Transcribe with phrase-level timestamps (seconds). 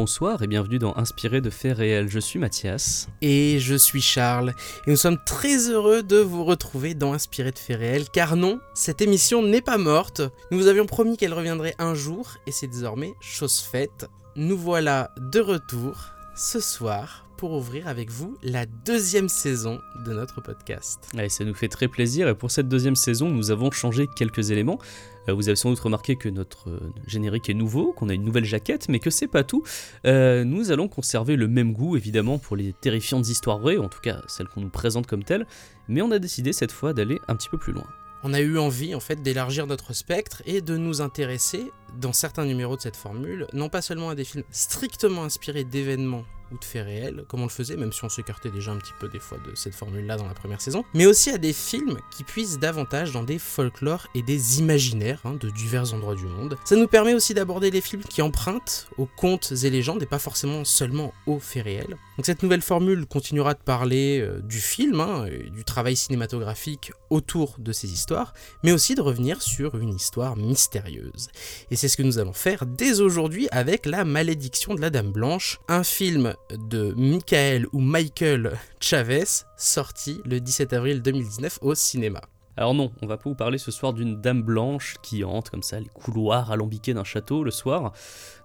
[0.00, 2.08] Bonsoir et bienvenue dans Inspiré de faits réels.
[2.08, 3.08] Je suis Mathias.
[3.20, 4.54] Et je suis Charles,
[4.86, 8.60] et nous sommes très heureux de vous retrouver dans Inspiré de faits réels, car non,
[8.72, 10.22] cette émission n'est pas morte.
[10.50, 14.08] Nous vous avions promis qu'elle reviendrait un jour, et c'est désormais chose faite.
[14.36, 15.96] Nous voilà de retour
[16.34, 20.98] ce soir pour ouvrir avec vous la deuxième saison de notre podcast.
[21.16, 24.50] Allez, ça nous fait très plaisir et pour cette deuxième saison, nous avons changé quelques
[24.50, 24.78] éléments.
[25.26, 28.26] Euh, vous avez sans doute remarqué que notre euh, générique est nouveau, qu'on a une
[28.26, 29.62] nouvelle jaquette, mais que c'est pas tout.
[30.04, 34.00] Euh, nous allons conserver le même goût évidemment pour les terrifiantes histoires vraies, en tout
[34.00, 35.46] cas celles qu'on nous présente comme telles,
[35.88, 37.86] mais on a décidé cette fois d'aller un petit peu plus loin.
[38.22, 42.44] On a eu envie en fait d'élargir notre spectre et de nous intéresser, dans certains
[42.44, 46.64] numéros de cette formule, non pas seulement à des films strictement inspirés d'événements ou de
[46.64, 49.18] faits réels, comme on le faisait, même si on s'écartait déjà un petit peu des
[49.18, 52.58] fois de cette formule-là dans la première saison, mais aussi à des films qui puissent
[52.58, 56.56] davantage dans des folklores et des imaginaires hein, de divers endroits du monde.
[56.64, 60.18] Ça nous permet aussi d'aborder les films qui empruntent aux contes et légendes et pas
[60.18, 61.96] forcément seulement aux faits réels.
[62.20, 66.92] Donc cette nouvelle formule continuera de parler euh, du film, hein, et du travail cinématographique
[67.08, 71.28] autour de ces histoires, mais aussi de revenir sur une histoire mystérieuse.
[71.70, 75.12] Et c'est ce que nous allons faire dès aujourd'hui avec La malédiction de la Dame
[75.12, 79.24] Blanche, un film de Michael ou Michael Chavez,
[79.56, 82.20] sorti le 17 avril 2019 au cinéma.
[82.60, 85.62] Alors non, on va pas vous parler ce soir d'une dame blanche qui hante comme
[85.62, 87.94] ça les couloirs alambiqués d'un château le soir.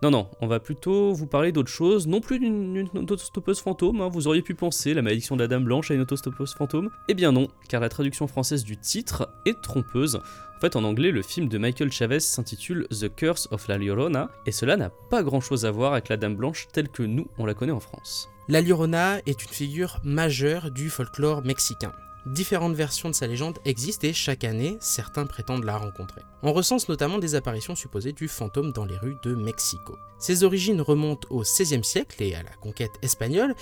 [0.01, 4.07] Non, non, on va plutôt vous parler d'autre chose, non plus d'une autostoppeuse fantôme, hein.
[4.07, 6.91] vous auriez pu penser la malédiction de la dame blanche à une autostoppeuse fantôme.
[7.09, 10.15] Eh bien non, car la traduction française du titre est trompeuse.
[10.55, 14.29] En fait, en anglais, le film de Michael Chavez s'intitule The Curse of La Llorona,
[14.45, 17.27] et cela n'a pas grand chose à voir avec la Dame Blanche telle que nous,
[17.37, 18.29] on la connaît en France.
[18.47, 21.91] La Llorona est une figure majeure du folklore mexicain.
[22.25, 26.21] Différentes versions de sa légende existent et chaque année, certains prétendent la rencontrer.
[26.41, 29.95] On recense notamment des apparitions supposées du fantôme dans les rues de Mexico.
[30.17, 33.53] Ses origines remontent au XVIe siècle et à la conquête espagnole,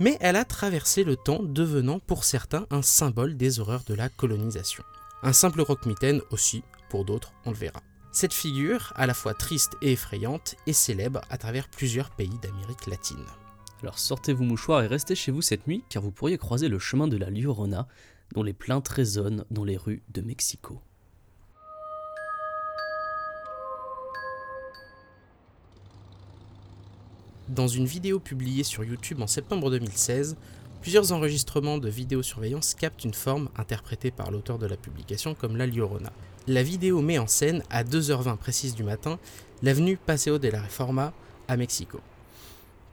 [0.00, 4.08] mais elle a traversé le temps, devenant pour certains un symbole des horreurs de la
[4.08, 4.82] colonisation.
[5.22, 7.82] Un simple rock-mitaine aussi, pour d'autres, on le verra.
[8.12, 12.86] Cette figure, à la fois triste et effrayante, est célèbre à travers plusieurs pays d'Amérique
[12.86, 13.26] latine.
[13.82, 16.78] Alors sortez vos mouchoirs et restez chez vous cette nuit, car vous pourriez croiser le
[16.78, 17.86] chemin de la Llorona,
[18.34, 20.80] dont les plaintes résonnent dans les rues de Mexico.
[27.48, 30.36] Dans une vidéo publiée sur YouTube en septembre 2016,
[30.80, 35.66] plusieurs enregistrements de vidéosurveillance captent une forme interprétée par l'auteur de la publication comme la
[35.66, 36.12] Llorona.
[36.48, 39.18] La vidéo met en scène, à 2h20 précise du matin,
[39.62, 41.12] l'avenue Paseo de la Reforma
[41.46, 42.00] à Mexico.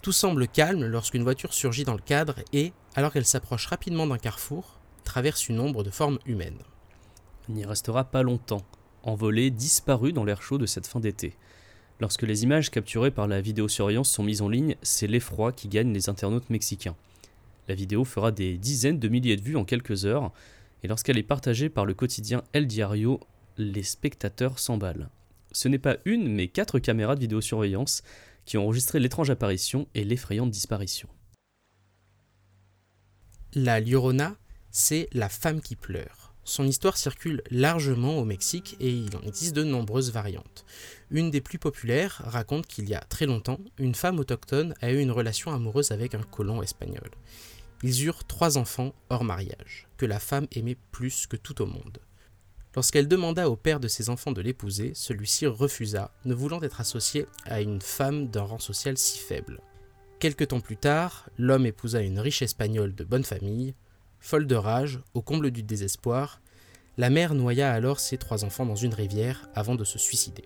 [0.04, 4.18] Tout semble calme lorsqu'une voiture surgit dans le cadre et, alors qu'elle s'approche rapidement d'un
[4.18, 6.58] carrefour, traverse une ombre de forme humaine.
[7.48, 8.66] Il n'y restera pas longtemps,
[9.04, 11.38] envolé, disparu dans l'air chaud de cette fin d'été.
[12.02, 15.94] Lorsque les images capturées par la vidéosurveillance sont mises en ligne, c'est l'effroi qui gagne
[15.94, 16.98] les internautes mexicains.
[17.70, 20.34] La vidéo fera des dizaines de milliers de vues en quelques heures,
[20.84, 23.22] et lorsqu'elle est partagée par le quotidien El Diario,
[23.58, 25.10] les spectateurs s'emballent.
[25.54, 28.04] Ce n'est pas une, mais quatre caméras de vidéosurveillance
[28.46, 31.10] qui ont enregistré l'étrange apparition et l'effrayante disparition.
[33.54, 34.36] La Llorona,
[34.72, 36.34] c'est la femme qui pleure.
[36.46, 40.66] Son histoire circule largement au Mexique et il en existe de nombreuses variantes.
[41.10, 45.00] Une des plus populaires raconte qu'il y a très longtemps, une femme autochtone a eu
[45.00, 47.10] une relation amoureuse avec un colon espagnol.
[47.82, 52.00] Ils eurent trois enfants hors mariage, que la femme aimait plus que tout au monde.
[52.76, 57.28] Lorsqu'elle demanda au père de ses enfants de l'épouser, celui-ci refusa, ne voulant être associé
[57.46, 59.60] à une femme d'un rang social si faible.
[60.20, 63.76] Quelque temps plus tard, l'homme épousa une riche espagnole de bonne famille.
[64.20, 66.42] Folle de rage, au comble du désespoir,
[66.98, 70.46] la mère noya alors ses trois enfants dans une rivière avant de se suicider.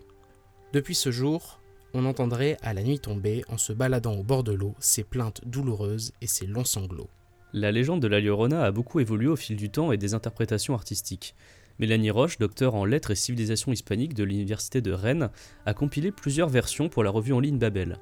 [0.72, 1.60] Depuis ce jour,
[1.94, 5.40] on entendrait à la nuit tombée, en se baladant au bord de l'eau, ses plaintes
[5.46, 7.08] douloureuses et ses longs sanglots.
[7.54, 10.74] La légende de la Llorona a beaucoup évolué au fil du temps et des interprétations
[10.74, 11.34] artistiques.
[11.78, 15.30] Mélanie Roche, docteur en lettres et civilisation hispanique de l'université de Rennes,
[15.64, 17.98] a compilé plusieurs versions pour la revue en ligne Babel.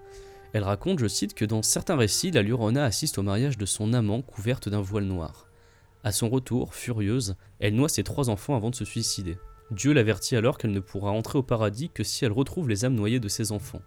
[0.55, 3.93] Elle raconte, je cite, que dans certains récits, la Llorona assiste au mariage de son
[3.93, 5.47] amant couverte d'un voile noir.
[6.05, 9.37] À son retour, furieuse, elle noie ses trois enfants avant de se suicider.
[9.71, 12.95] Dieu l'avertit alors qu'elle ne pourra entrer au paradis que si elle retrouve les âmes
[12.95, 13.83] noyées de ses enfants.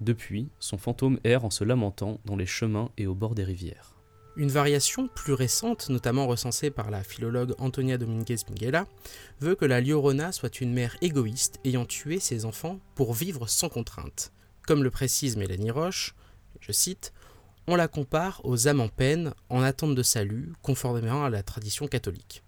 [0.00, 3.95] Depuis, son fantôme erre en se lamentant dans les chemins et au bord des rivières.
[4.38, 8.86] Une variation plus récente, notamment recensée par la philologue Antonia Dominguez Minguela,
[9.40, 13.70] veut que la Llorona soit une mère égoïste ayant tué ses enfants pour vivre sans
[13.70, 14.32] contrainte.
[14.66, 16.14] Comme le précise Mélanie Roche,
[16.60, 17.14] je cite,
[17.66, 21.88] on la compare aux âmes en peine en attente de salut, conformément à la tradition
[21.88, 22.42] catholique.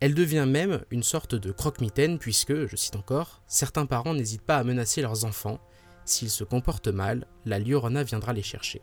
[0.00, 4.56] Elle devient même une sorte de croque-mitaine puisque, je cite encore, certains parents n'hésitent pas
[4.56, 5.60] à menacer leurs enfants.
[6.06, 8.80] S'ils se comportent mal, la Llorona viendra les chercher.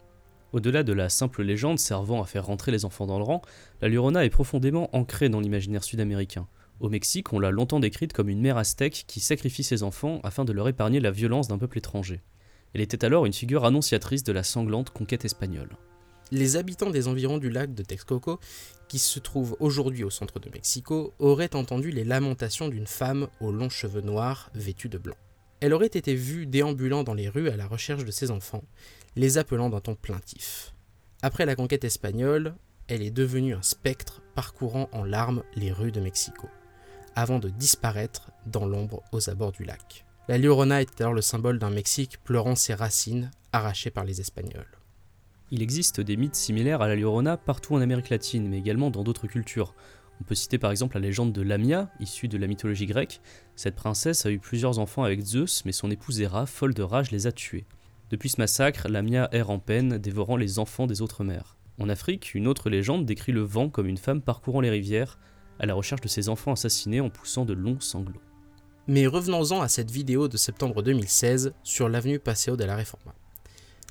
[0.53, 3.41] Au-delà de la simple légende servant à faire rentrer les enfants dans le rang,
[3.81, 6.47] la Llorona est profondément ancrée dans l'imaginaire sud-américain.
[6.79, 10.45] Au Mexique, on l'a longtemps décrite comme une mère aztèque qui sacrifie ses enfants afin
[10.45, 12.21] de leur épargner la violence d'un peuple étranger.
[12.75, 15.75] Elle était alors une figure annonciatrice de la sanglante conquête espagnole.
[16.31, 18.39] Les habitants des environs du lac de Texcoco,
[18.87, 23.51] qui se trouve aujourd'hui au centre de Mexico, auraient entendu les lamentations d'une femme aux
[23.51, 25.15] longs cheveux noirs vêtue de blanc.
[25.61, 28.63] Elle aurait été vue déambulant dans les rues à la recherche de ses enfants,
[29.15, 30.73] les appelant d'un ton plaintif.
[31.21, 32.55] Après la conquête espagnole,
[32.87, 36.49] elle est devenue un spectre parcourant en larmes les rues de Mexico,
[37.15, 40.05] avant de disparaître dans l'ombre aux abords du lac.
[40.27, 44.77] La Llorona est alors le symbole d'un Mexique pleurant ses racines arrachées par les Espagnols.
[45.51, 49.03] Il existe des mythes similaires à la Llorona partout en Amérique latine, mais également dans
[49.03, 49.75] d'autres cultures.
[50.19, 53.21] On peut citer par exemple la légende de Lamia, issue de la mythologie grecque.
[53.55, 57.11] Cette princesse a eu plusieurs enfants avec Zeus, mais son épouse Héra, folle de rage,
[57.11, 57.65] les a tués.
[58.09, 61.57] Depuis ce massacre, Lamia erre en peine, dévorant les enfants des autres mères.
[61.79, 65.17] En Afrique, une autre légende décrit le vent comme une femme parcourant les rivières,
[65.59, 68.21] à la recherche de ses enfants assassinés en poussant de longs sanglots.
[68.87, 73.15] Mais revenons-en à cette vidéo de septembre 2016 sur l'avenue Paseo de la Reforma.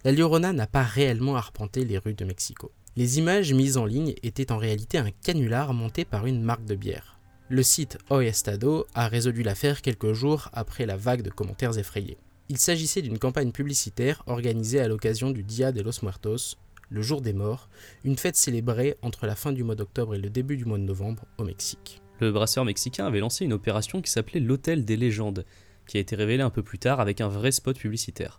[0.04, 2.72] La Llorona n'a pas réellement arpenté les rues de Mexico.
[2.96, 6.74] Les images mises en ligne étaient en réalité un canular monté par une marque de
[6.74, 7.18] bière.
[7.48, 12.18] Le site Hoy Estado a résolu l'affaire quelques jours après la vague de commentaires effrayés.
[12.52, 16.58] Il s'agissait d'une campagne publicitaire organisée à l'occasion du Dia de los Muertos,
[16.90, 17.70] le jour des morts,
[18.04, 20.82] une fête célébrée entre la fin du mois d'octobre et le début du mois de
[20.82, 22.02] novembre au Mexique.
[22.20, 25.46] Le brasseur mexicain avait lancé une opération qui s'appelait l'Hôtel des légendes,
[25.86, 28.36] qui a été révélée un peu plus tard avec un vrai spot publicitaire.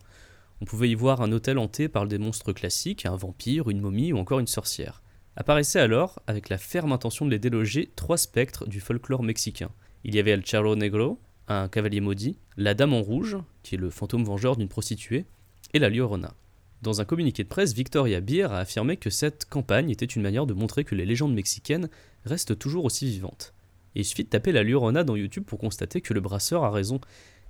[0.61, 4.13] On pouvait y voir un hôtel hanté par des monstres classiques, un vampire, une momie
[4.13, 5.01] ou encore une sorcière.
[5.37, 9.71] Apparaissaient alors, avec la ferme intention de les déloger, trois spectres du folklore mexicain.
[10.03, 13.77] Il y avait El Charro Negro, un cavalier maudit, la Dame en rouge, qui est
[13.77, 15.25] le fantôme vengeur d'une prostituée,
[15.73, 16.33] et la Llorona.
[16.81, 20.45] Dans un communiqué de presse, Victoria Beer a affirmé que cette campagne était une manière
[20.45, 21.89] de montrer que les légendes mexicaines
[22.25, 23.53] restent toujours aussi vivantes.
[23.95, 26.71] Et il suffit de taper la Llorona dans YouTube pour constater que le brasseur a
[26.71, 26.99] raison.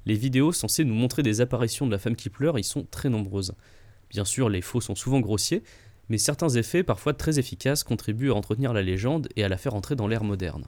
[0.05, 3.09] Les vidéos censées nous montrer des apparitions de la femme qui pleure y sont très
[3.09, 3.55] nombreuses.
[4.09, 5.63] Bien sûr, les faux sont souvent grossiers,
[6.09, 9.73] mais certains effets, parfois très efficaces, contribuent à entretenir la légende et à la faire
[9.73, 10.65] entrer dans l'ère moderne.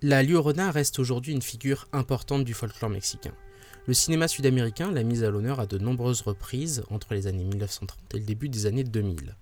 [0.00, 3.32] La Llorona reste aujourd'hui une figure importante du folklore mexicain.
[3.88, 8.14] Le cinéma sud-américain l'a mise à l'honneur à de nombreuses reprises entre les années 1930
[8.14, 9.34] et le début des années 2000.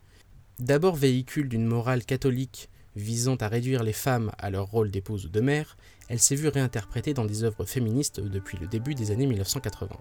[0.58, 5.28] D'abord véhicule d'une morale catholique visant à réduire les femmes à leur rôle d'épouse ou
[5.28, 5.76] de mère,
[6.08, 9.94] elle s'est vue réinterprétée dans des œuvres féministes depuis le début des années 1980.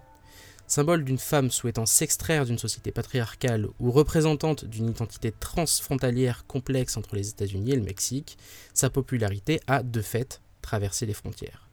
[0.66, 7.14] Symbole d'une femme souhaitant s'extraire d'une société patriarcale ou représentante d'une identité transfrontalière complexe entre
[7.14, 8.38] les États-Unis et le Mexique,
[8.72, 11.68] sa popularité a, de fait, traverser les frontières.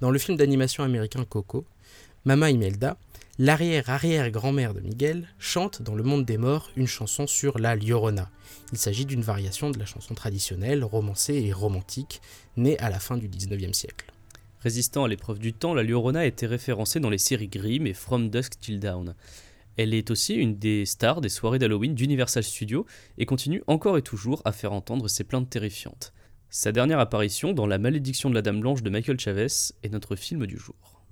[0.00, 1.66] Dans le film d'animation américain Coco,
[2.24, 2.96] Mama Imelda,
[3.38, 8.30] l'arrière-arrière-grand-mère de Miguel, chante dans le monde des morts une chanson sur la Llorona.
[8.72, 12.22] Il s'agit d'une variation de la chanson traditionnelle, romancée et romantique,
[12.56, 14.06] née à la fin du 19e siècle.
[14.60, 17.94] Résistant à l'épreuve du temps, la Llorona a été référencée dans les séries Grimm et
[17.94, 19.14] From Dusk Till Dawn.
[19.76, 22.86] Elle est aussi une des stars des soirées d'Halloween d'Universal Studios
[23.18, 26.14] et continue encore et toujours à faire entendre ses plaintes terrifiantes.
[26.52, 29.46] Sa dernière apparition dans La malédiction de la Dame Blanche de Michael Chavez
[29.84, 31.04] est notre film du jour.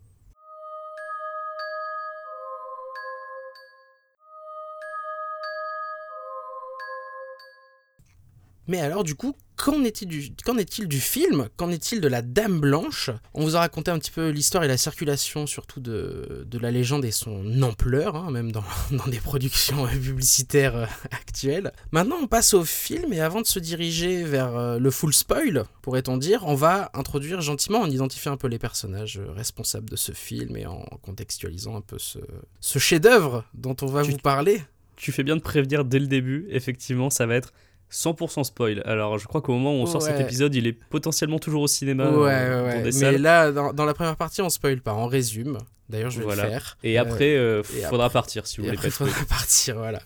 [8.66, 11.48] Mais alors du coup, qu'en est-il du, qu'en est-il du film?
[11.56, 13.10] Qu'en est-il de la Dame Blanche?
[13.34, 16.70] On vous a raconté un petit peu l'histoire et la circulation surtout de, de la
[16.70, 21.72] légende et son ampleur, hein, même dans, dans, des productions publicitaires euh, actuelles.
[21.92, 25.64] Maintenant on passe au film et avant de se diriger vers euh, le full spoil,
[25.82, 30.12] pourrait-on dire, on va introduire gentiment, en identifiant un peu les personnages responsables de ce
[30.12, 32.18] film et en contextualisant un peu ce,
[32.60, 34.62] ce chef-d'œuvre dont on va Tu- vous parler.
[34.96, 37.52] Tu fais bien de prévenir dès le début, effectivement, ça va être
[37.92, 38.82] 100% spoil.
[38.84, 41.66] Alors, je crois qu'au moment où on sort cet épisode, il est potentiellement toujours au
[41.68, 42.10] cinéma.
[42.10, 45.58] ouais, euh, ouais, Mais là, dans, dans la première partie, on spoil pas, on résume.
[45.88, 46.44] D'ailleurs, je vais Voilà.
[46.44, 46.76] le faire.
[46.82, 49.76] Et Euh, après, euh, et faudra partir si vous voulez après, pas il faudra partir,
[49.78, 50.02] voilà.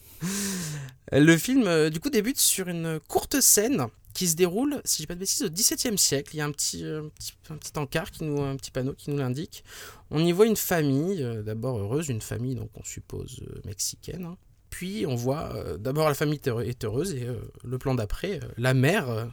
[1.10, 5.02] Le film, euh, du coup, débute sur une courte scène qui se déroule, si je
[5.02, 6.30] dis pas de bêtises, au XVIIe siècle.
[6.34, 8.70] Il y a un petit, euh, un petit, un petit encart, qui nous, un petit
[8.70, 9.64] panneau qui nous l'indique.
[10.12, 14.24] On y voit une famille, d'abord heureuse, une famille, donc on suppose mexicaine.
[14.26, 14.36] hein.
[14.72, 18.48] Puis on voit, euh, d'abord la famille est heureuse, et euh, le plan d'après, euh,
[18.56, 19.28] la mère,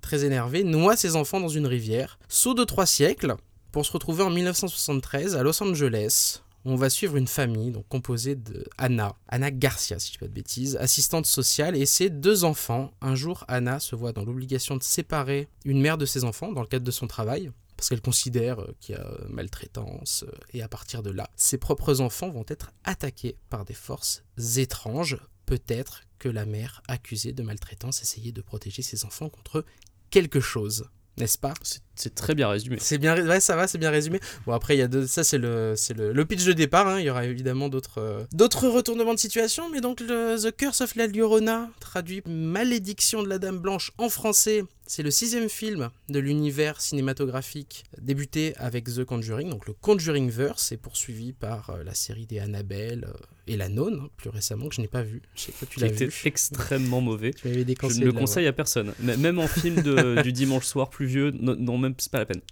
[0.00, 2.18] très énervée, noie ses enfants dans une rivière.
[2.28, 3.36] Saut de trois siècles,
[3.70, 6.42] pour se retrouver en 1973 à Los Angeles.
[6.64, 10.26] On va suivre une famille donc composée de Anna, Anna Garcia si je dis pas
[10.26, 12.90] de bêtises, assistante sociale et ses deux enfants.
[13.00, 16.60] Un jour, Anna se voit dans l'obligation de séparer une mère de ses enfants dans
[16.62, 20.36] le cadre de son travail parce qu'elle considère euh, qu'il y a euh, maltraitance euh,
[20.52, 24.22] et à partir de là, ses propres enfants vont être attaqués par des forces
[24.58, 25.16] étranges.
[25.46, 29.64] Peut-être que la mère accusée de maltraitance essayait de protéger ses enfants contre
[30.10, 31.54] quelque chose, n'est-ce pas?
[32.00, 32.76] C'est très bien résumé.
[32.80, 34.20] c'est bien, ouais, ça va, c'est bien résumé.
[34.46, 36.88] Bon, après, il y a deux, ça, c'est le, c'est le, le pitch de départ.
[36.88, 36.98] hein.
[36.98, 40.80] Il y aura évidemment d'autres, euh, d'autres retournements de situation, mais donc le The Curse
[40.80, 45.90] of la Llorona, traduit Malédiction de la Dame Blanche en français, c'est le sixième film
[46.08, 51.84] de l'univers cinématographique débuté avec The Conjuring, donc le Conjuring Verse, et poursuivi par euh,
[51.84, 53.12] la série des Annabelle euh,
[53.46, 55.22] et la Nonne, hein, plus récemment que je n'ai pas vu.
[55.34, 56.10] Je sais que tu l'as vu.
[56.24, 57.32] extrêmement mauvais.
[57.40, 58.92] Tu m'avais Je ne le conseille à personne.
[59.00, 62.42] Même en film de- du dimanche soir pluvieux, non, non, même c'est pas la peine.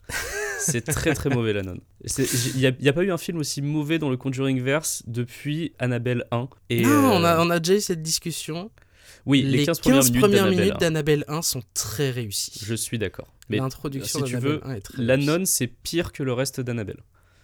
[0.60, 1.80] C'est très très mauvais la nonne.
[2.04, 6.24] Il n'y a, pas eu un film aussi mauvais dans le Conjuring verse depuis Annabelle
[6.30, 6.48] 1.
[6.70, 8.70] Et, Non, on, a, euh, on a déjà eu cette discussion.
[9.24, 9.80] oui, les, 15
[10.12, 10.78] premières minutes d'Annabelle 1.
[10.78, 12.60] d'Annabelle 1 sont très réussies.
[12.64, 13.32] Je suis d'accord.
[13.48, 16.32] Mais L'introduction si tu d'Annabelle veux, 1 est très la nonne, c'est pire que le
[16.32, 17.02] reste d'Annabelle.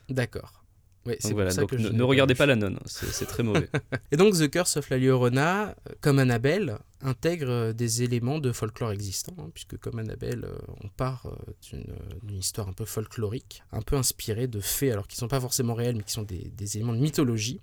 [0.08, 0.64] D'accord.
[1.06, 3.42] Ouais, Donc pour voilà, ça donc que ne, regardez pas la nonne, c'est c'est très
[3.42, 3.68] mauvais.
[4.12, 8.50] Et donc The Curse of la Llorona, euh, comme Annabelle, intègre euh, des éléments de
[8.50, 11.78] folklore existants, hein, puisque comme Annabelle, euh, on part euh,
[12.22, 15.74] d'une histoire un peu folklorique, un peu inspirée de faits, alors qui sont pas forcément
[15.74, 17.60] réels, mais qui sont des, des éléments de mythologie,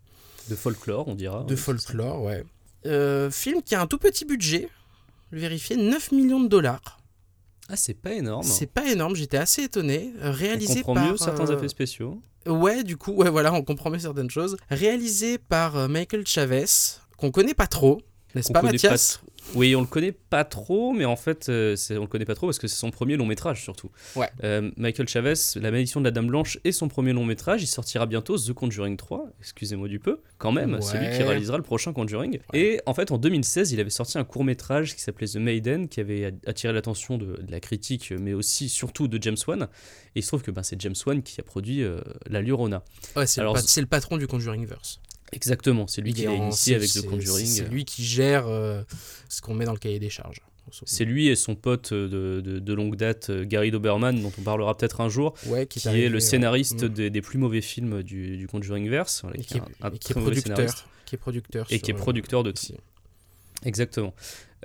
[0.50, 1.44] De folklore, on dira.
[1.44, 2.44] de folklore, ouais.
[2.86, 4.70] Euh, film qui a un tout petit budget,
[5.32, 7.00] vérifié 9 millions de dollars.
[7.70, 8.44] Ah, c'est pas énorme.
[8.44, 10.14] C'est pas énorme, j'étais assez étonné.
[10.22, 12.22] Euh, On Réalisé comprend par mieux certains euh, effets spéciaux.
[12.48, 14.58] Ouais, du coup, ouais, voilà, on comprend mieux certaines choses.
[14.70, 16.66] Réalisé par Michael Chavez,
[17.18, 18.02] qu'on connaît pas trop,
[18.36, 19.22] n'est-ce pas, Mathias
[19.56, 22.48] Oui, on le connaît pas trop, mais en fait, euh, on le connaît pas trop
[22.48, 23.90] parce que c'est son premier long métrage surtout.
[24.16, 24.30] Ouais.
[24.44, 27.62] Euh, Michael Chavez, La malédiction de la Dame Blanche est son premier long métrage.
[27.64, 30.80] Il sortira bientôt The Conjuring 3, excusez-moi du peu, quand même.
[30.82, 31.24] C'est lui qui Ouais.
[31.30, 32.40] réalisera le prochain Conjuring.
[32.54, 32.60] Ouais.
[32.60, 35.88] Et en fait, en 2016, il avait sorti un court métrage qui s'appelait The Maiden,
[35.90, 39.64] qui avait attiré l'attention de, de la critique, mais aussi surtout de James Wan.
[40.16, 42.84] Et il se trouve que ben, c'est James Wan qui a produit euh, La Llorona.
[43.16, 45.00] Ouais, c'est le, pat- le patron du Conjuringverse.
[45.34, 47.46] Exactement, c'est lui qui l'a initié avec The Conjuring.
[47.46, 48.82] C'est lui qui gère euh,
[49.30, 50.42] ce qu'on met dans le cahier des charges.
[50.86, 54.42] C'est lui et son pote de, de- de longue date, euh, Gary Doberman, dont on
[54.42, 56.88] parlera peut-être un jour, ouais, qui, qui, est, le scénariste Mm.
[56.90, 59.88] des, des plus mauvais films du, du Conjuring Verse, voilà, qui qui est est, un,
[59.88, 60.76] un et qui est très mauvais scénariste.
[60.76, 60.90] producteur.
[61.06, 61.68] Qui est producteur.
[61.72, 62.62] Et qui est euh, producteur de tout.
[63.66, 64.14] Exactement.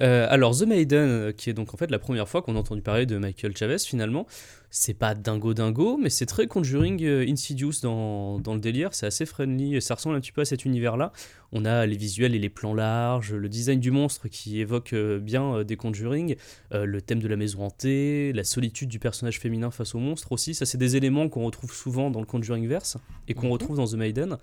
[0.03, 2.59] Euh, alors The Maiden, euh, qui est donc en fait la première fois qu'on a
[2.59, 4.27] entendu parler de Michael Chavez finalement,
[4.71, 9.07] c'est pas dingo dingo, mais c'est très Conjuring euh, Insidious dans, dans le délire, c'est
[9.07, 11.13] assez friendly, ça ressemble un petit peu à cet univers-là.
[11.53, 15.19] On a les visuels et les plans larges, le design du monstre qui évoque euh,
[15.19, 16.37] bien des Conjuring,
[16.73, 20.53] le thème de la maison hantée, la solitude du personnage féminin face au monstre aussi,
[20.55, 22.99] ça c'est des éléments qu'on retrouve souvent dans le Conjuring verse
[23.29, 23.53] et qu'on Mhm.
[23.53, 24.37] retrouve dans The Maiden.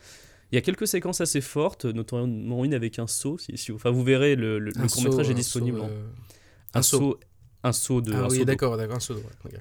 [0.53, 3.39] Il y a quelques séquences assez fortes, notamment une avec un saut.
[3.39, 5.79] Si, si- enfin, vous verrez, le, le- le Un court-métrage est disponible.
[5.79, 6.03] saut, euh,
[6.75, 6.97] un, saut.
[6.99, 7.19] saut.
[7.63, 8.13] Un saut de.
[8.13, 9.15] Ah oui, d'accord, d'accord, un saut.
[9.15, 9.53] ouais, ok.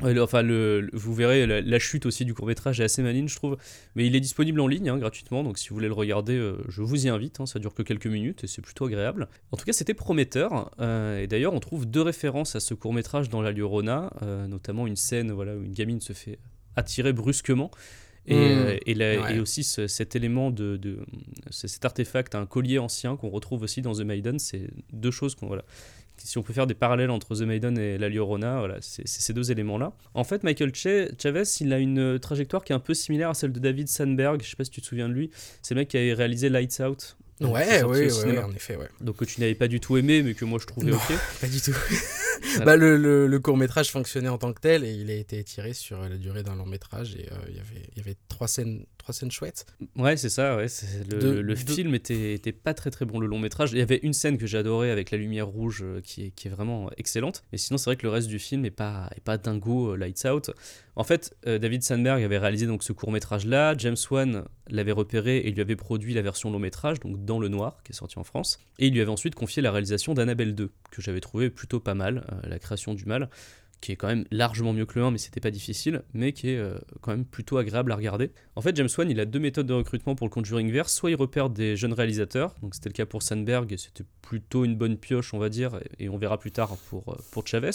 [0.00, 3.28] Ouais, le- enfin, le, vous verrez, la, la chute aussi du court-métrage est assez maligne,
[3.28, 3.58] je trouve.
[3.94, 5.42] Mais il est disponible en ligne, hein, gratuitement.
[5.44, 7.40] Donc, si vous voulez le regarder, euh, je vous y invite.
[7.40, 9.28] hein, ça dure que quelques minutes et c'est plutôt agréable.
[9.50, 10.70] En tout cas, c'était prometteur.
[10.80, 14.86] euh, et d'ailleurs, on trouve deux références à ce court-métrage dans La Llorona, euh, notamment
[14.86, 16.38] une scène voilà, où une gamine se fait
[16.74, 17.70] attirer brusquement.
[18.26, 19.36] Et, Mmh, euh, et, la- ouais.
[19.36, 20.78] et aussi ce- cet élément de,
[21.50, 25.46] cet artefact, un collier ancien qu'on retrouve aussi dans The Maiden, c'est deux choses qu'on
[25.48, 25.64] voilà.
[26.18, 29.32] Si on peut faire des parallèles entre The Maiden et La Llorona, voilà, c'est ces
[29.32, 29.92] deux éléments-là.
[30.14, 33.34] En fait, Michael Che- Chavez, il a une trajectoire qui est un peu similaire à
[33.34, 34.40] celle de David Sandberg.
[34.44, 35.30] Je sais pas si tu te souviens de lui.
[35.62, 37.16] C'est le mec qui a réalisé Lights Out.
[37.40, 38.88] Ouais, oui, ouais, ouais, en effet, ouais.
[39.00, 40.96] Donc que tu n'avais pas du tout aimé, mais que moi je trouvais Non.
[40.96, 41.12] ok.
[41.40, 41.72] Pas du tout.
[42.56, 42.64] Voilà.
[42.64, 45.38] bah, le, le, le court métrage fonctionnait en tant que tel et il a été
[45.38, 48.16] étiré sur la durée d'un long métrage et euh, il y avait- il y avait
[48.28, 49.66] trois scènes, trois scènes chouettes.
[49.96, 50.56] Ouais, c'est ça.
[50.56, 50.66] Ouais,
[51.10, 53.72] le, De- le- le de- film était, était pas très très bon, le long métrage.
[53.72, 56.30] Il y avait une scène que j'ai adorée avec la lumière rouge euh, qui est,
[56.30, 57.42] qui est vraiment excellente.
[57.52, 59.96] Mais sinon, c'est vrai que le reste du film est pas, est pas dingo, euh,
[59.96, 60.50] Lights Out.
[60.94, 63.74] En fait, euh, David Sandberg avait réalisé donc ce court métrage là.
[63.78, 67.48] James Wan l'avait repéré et lui avait produit la version long métrage, donc Dans le
[67.48, 68.58] Noir, qui est sorti en France.
[68.78, 71.94] Et il lui avait ensuite confié la réalisation d'Annabelle 2, que j'avais trouvé plutôt pas
[71.94, 73.28] mal, euh, la création du mal
[73.80, 76.50] qui est quand même largement mieux que le 1, mais c'était pas difficile, mais qui
[76.50, 78.30] est euh, quand même plutôt agréable à regarder.
[78.54, 80.94] En fait, James Wan, il a deux méthodes de recrutement pour le Conjuring Verse.
[80.94, 84.76] Soit il repère des jeunes réalisateurs, donc c'était le cas pour Sandberg, c'était plutôt une
[84.76, 87.70] bonne pioche, on va dire, et on verra plus tard pour, euh, pour Chavez.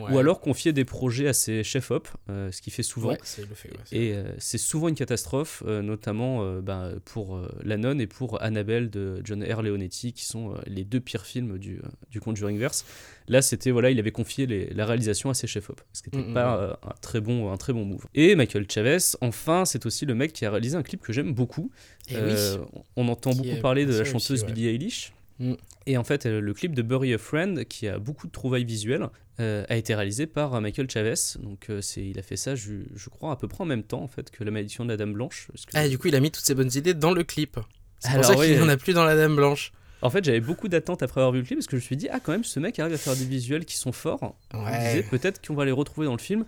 [0.00, 0.12] Ouais.
[0.12, 3.10] Ou alors confier des projets à ses chefs-op, euh, ce qu'il fait souvent.
[3.10, 3.70] Ouais, c'est le fait.
[3.70, 8.42] ouais, c'est- Et euh, c'est souvent une catastrophe, notamment bah, pour La Nonne et pour
[8.42, 9.62] Annabelle de John R.
[9.62, 11.80] Leonetti, qui sont les deux pires films du,
[12.10, 12.84] du Conjuring Verse.
[13.28, 16.26] Là, c'était voilà, il avait confié les- la réalisation à ses chefs-op, ce qui n'était
[16.28, 18.06] Mm, mm, pas euh, un très bon, un très bon move.
[18.14, 21.32] Et Michael Chavez, enfin, c'est aussi le mec qui a réalisé un clip que j'aime
[21.34, 21.70] beaucoup.
[22.10, 22.80] Et Euh, oui.
[22.96, 24.52] On entend Qui beaucoup parler de la chanteuse ouais.
[24.52, 25.12] Billie Eilish.
[25.40, 25.54] Mm.
[25.86, 28.64] Et en fait, euh, le clip de Bury a Friend, qui a beaucoup de trouvailles
[28.64, 29.08] visuelles,
[29.40, 31.14] euh, a été réalisé par Michael Chavez.
[31.40, 33.84] Donc, euh, c'est, il a fait ça, je, je crois, à peu près en même
[33.84, 35.48] temps en fait que La Malédiction de la Dame Blanche.
[35.54, 37.58] que- Ah, du coup, il a mis toutes ses bonnes idées dans le clip.
[38.00, 38.56] C'est pour ça qu'il oui.
[38.56, 39.72] n'y en a plus dans la Dame Blanche.
[40.02, 41.96] En fait, j'avais beaucoup d'attentes après avoir vu le clip parce que je me suis
[41.96, 44.36] dit, ah, quand même, ce mec arrive à faire des visuels qui sont forts.
[44.54, 45.02] Ouais.
[45.10, 46.44] peut-être qu'on va les retrouver dans le film.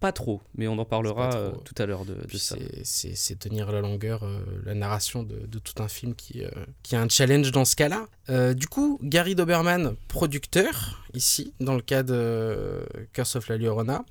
[0.00, 2.56] Pas trop, mais on en parlera euh, tout à l'heure de, ça.
[2.82, 6.50] c'est- tenir la longueur, euh, la narration de, de tout un film qui, euh,
[6.82, 8.08] qui a un challenge dans ce cas-là.
[8.54, 14.04] Du coup, Gary Doberman, producteur, ici, dans le cas de Curse of la Llorona,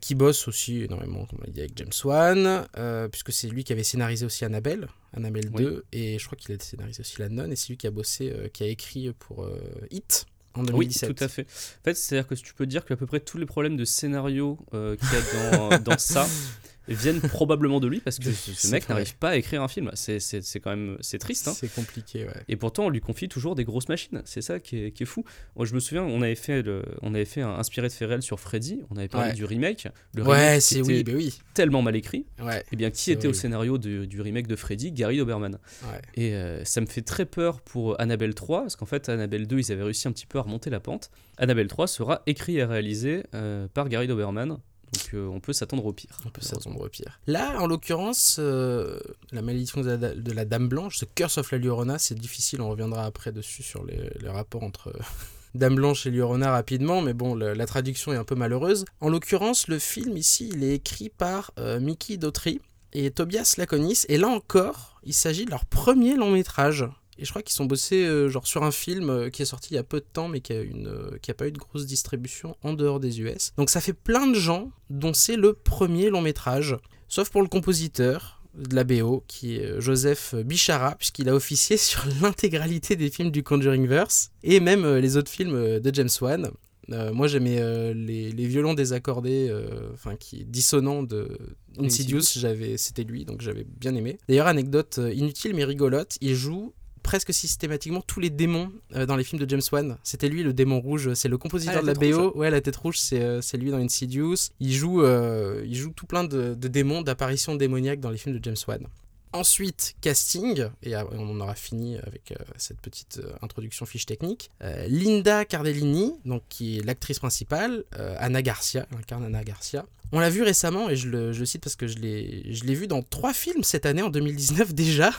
[0.00, 2.66] qui bosse aussi énormément, comme on l'a dit, avec James Wan,
[3.10, 5.62] puisque c'est lui qui avait scénarisé aussi Annabelle, Annabelle Oui.
[5.62, 7.90] 2, et je crois qu'il a scénarisé aussi La Nonne, et c'est lui qui a
[7.90, 9.58] bossé, euh, qui a écrit pour euh,
[9.90, 11.14] Hit en Oui, 2017.
[11.16, 11.42] tout à fait.
[11.42, 14.58] En fait, c'est-à-dire que tu peux dire qu'à peu près tous les problèmes de scénario
[14.74, 16.26] euh, qu'il y a dans, dans ça
[16.94, 19.90] viennent probablement de lui parce que ce, mec n'arrive pas à écrire un film.
[19.94, 21.48] C'est, c'est, c'est quand même c'est triste.
[21.48, 21.52] hein.
[21.54, 22.32] C'est compliqué, ouais.
[22.48, 24.22] Et pourtant, on lui confie toujours des grosses machines.
[24.24, 25.24] C'est ça qui est, qui est fou.
[25.56, 28.22] Moi, je me souviens, on avait fait, le, on avait fait un inspiré de Ferrell
[28.22, 28.80] sur Freddy.
[28.90, 29.34] On avait parlé Ouais.
[29.34, 29.88] du remake.
[30.14, 31.38] Le Ouais, c'est était oui, bah oui.
[31.54, 32.26] tellement mal écrit.
[32.42, 34.92] Ouais, Et bien, qui était au scénario de- du remake de Freddy?
[34.92, 35.58] Gary Doberman.
[35.84, 36.00] ouais.
[36.14, 39.58] Et euh, ça me fait très peur pour Annabelle 3, parce qu'en fait, Annabelle 2,
[39.58, 41.10] ils avaient réussi un petit peu à remonter la pente.
[41.36, 44.58] Annabelle 3 sera écrit et réalisé euh, par Gary Doberman,
[44.92, 46.18] donc euh, on peut s'attendre au pire.
[46.24, 47.20] On peut s'attendre au pire.
[47.26, 48.98] Là, en l'occurrence, euh,
[49.32, 52.60] la malédiction de la, de la Dame Blanche, The Curse of la Llorona, c'est difficile,
[52.60, 55.00] on reviendra après dessus sur les, les rapports entre euh,
[55.54, 58.84] Dame Blanche et Llorona rapidement, mais bon, la traduction est un peu malheureuse.
[59.00, 62.60] En l'occurrence, le film ici, il est écrit par euh, Mickey Daughtry
[62.92, 66.86] et Tobias Laconis, et là encore, il s'agit de leur premier long métrage.
[67.18, 69.70] Et je crois qu'ils sont bossés euh, genre sur un film euh, qui est sorti
[69.72, 71.52] il y a peu de temps, mais qui a, une, euh, qui a pas eu
[71.52, 73.52] de grosse distribution en dehors des US.
[73.56, 76.76] Donc ça fait plein de gens dont c'est le premier long métrage,
[77.08, 81.76] sauf pour le compositeur de la BO, qui est euh, Joseph Bichara, puisqu'il a officié
[81.76, 85.94] sur l'intégralité des films du Conjuring Verse, et même euh, les autres films euh, de
[85.94, 86.50] James Wan.
[86.90, 91.36] Euh, moi j'aimais euh, les, les violons désaccordés, euh, enfin qui dissonants de
[91.78, 94.18] Insidious, j'avais, c'était lui, donc j'avais bien aimé.
[94.26, 96.72] D'ailleurs anecdote euh, inutile mais rigolote, il joue
[97.08, 99.96] presque systématiquement tous les démons euh, dans les films de James Wan.
[100.02, 102.36] C'était lui le démon rouge, c'est le compositeur Ah, de la BO.
[102.36, 104.50] Ouais, la tête rouge, c'est euh, lui dans Insidious.
[104.60, 108.36] Il joue, euh, il joue tout plein de, de démons, d'apparitions démoniaques dans les films
[108.38, 108.86] de James Wan.
[109.32, 114.06] Ensuite, casting, et euh, on en aura fini avec euh, cette petite euh, introduction fiche
[114.06, 114.50] technique.
[114.62, 119.84] Euh, Linda Cardellini, donc, qui est l'actrice principale, euh, Anna Garcia, elle incarne Anna Garcia.
[120.12, 122.86] On l'a vu récemment, et je le, je le cite parce que je l'ai vu
[122.86, 125.10] dans trois films cette année, en 2019 déjà.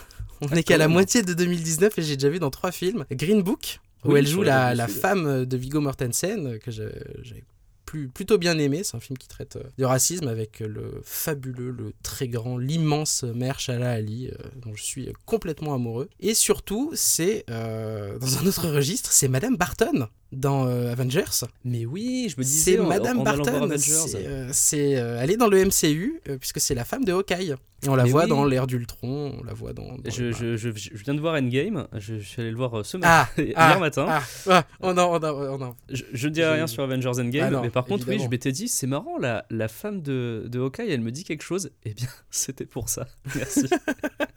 [0.42, 3.06] On n'est qu'à la moitié de 2019 et j'ai déjà vu dans trois films.
[3.12, 7.44] Green Book, où Oui, elle joue la, la femme de Viggo Mortensen, que j'ai
[8.14, 8.84] plutôt bien aimé.
[8.84, 12.58] C'est un film qui traite euh, du racisme avec euh, le fabuleux, le très grand,
[12.58, 16.10] l'immense Mahershala Ali, euh, dont je suis complètement amoureux.
[16.20, 21.46] Et surtout, c'est, dans un autre registre, c'est Madame Barton dans euh, Avengers.
[21.66, 23.70] Mais oui, je me disais C'est Madame Barton.
[23.78, 27.56] C'est, euh, euh, elle est dans le MCU, euh, puisque c'est la femme de Hawkeye.
[27.82, 28.30] Et on la Mais voit oui.
[28.30, 29.98] dans l'ère d'Ultron, on la voit dans...
[29.98, 32.86] dans Je, le- je, je, je viens de voir Endgame, je, suis allé le voir
[32.86, 34.06] ce matin, Ah, hier ah, matin.
[34.10, 37.20] ah, ah, on en, on en- on en- Je, ne dirais J'ai- rien sur Avengers
[37.22, 40.44] Endgame, non, mais par contre, oui, je m'étais dit, c'est marrant, la, la femme de,
[40.48, 41.72] de Hawkeye, elle me dit quelque chose.
[41.86, 43.08] Eh bien, c'était pour ça.
[43.36, 43.66] Merci.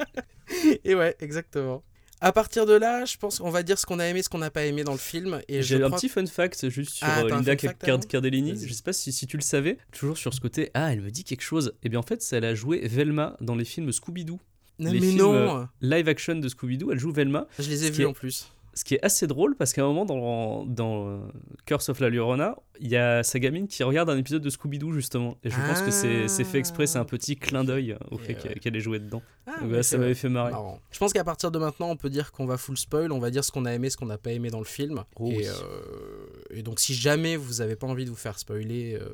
[0.85, 1.83] Et ouais, exactement.
[2.25, 4.39] À partir de là, je pense qu'on va dire ce qu'on a aimé, ce qu'on
[4.39, 5.41] n'a pas aimé dans le film.
[5.49, 8.55] Et J'ai un crois petit fun fact juste sur Ah, euh, Linda Cardellini.
[8.65, 9.77] Je sais pas si, si tu le savais.
[9.91, 11.75] Toujours sur ce côté, ah, elle me dit quelque chose.
[11.83, 14.39] Et bien en fait, elle a joué Velma dans les films Scooby-Doo.
[14.79, 17.47] Non, les mais films, non euh, Live action de Scooby-Doo, elle joue Velma.
[17.59, 18.53] Je les ai vus est- en plus.
[18.75, 21.19] Ce qui est assez drôle parce qu'à un moment dans, dans euh,
[21.67, 24.93] Curse of la Llorona, il y a sa gamine qui regarde un épisode de Scooby-Doo
[24.93, 25.37] justement.
[25.45, 28.35] Et je pense que c'est c'est fait exprès, c'est un petit clin d'œil au fait
[28.43, 28.55] ouais.
[28.61, 29.23] qu'elle ait joué dedans.
[29.47, 30.53] Ah, Donc ça m'avait fait marrer.
[30.53, 30.81] Marrant.
[30.91, 33.31] Je pense qu'à partir de maintenant, on peut dire qu'on va full spoil, on va
[33.31, 35.05] dire ce qu'on a aimé, ce qu'on n'a pas aimé dans le film.
[35.17, 35.47] Oh et, oui.
[35.47, 39.09] euh, et donc, si jamais vous n'avez pas envie de vous faire spoiler euh,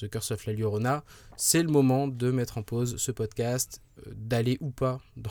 [0.00, 1.04] The Curse of La Llorona,
[1.36, 5.30] c'est le moment de mettre en pause ce podcast, euh, d'aller ou pas dans,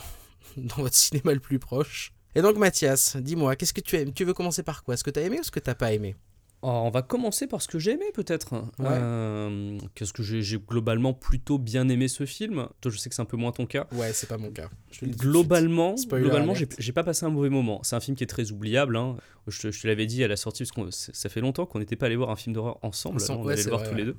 [0.56, 2.12] dans votre cinéma le plus proche.
[2.36, 4.12] Et donc, Mathias, dis-moi, qu'est-ce que tu aimes?
[4.12, 4.92] Tu veux commencer par quoi?
[4.92, 6.14] Est-ce que tu as aimé ou est-ce que tu pas aimé?
[6.60, 8.52] Oh, on va commencer par ce que j'ai aimé peut-être.
[8.78, 8.88] Ouais.
[8.90, 12.68] Euh, Qu'est-ce que j'ai j'ai globalement plutôt bien aimé ce film.
[12.82, 13.86] Toi, je sais que c'est un peu moins ton cas.
[13.92, 14.68] Ouais, c'est pas mon cas.
[15.02, 17.80] Globalement, globalement, j'ai pas passé un mauvais moment.
[17.84, 18.98] C'est un film qui est très oubliable.
[18.98, 19.16] hein.
[19.46, 21.78] Je te, je te l'avais dit à la sortie parce que ça fait longtemps qu'on
[21.78, 23.18] n'était pas allé voir un film d'horreur ensemble.
[23.30, 24.16] On allait le voir vrai, tous les deux.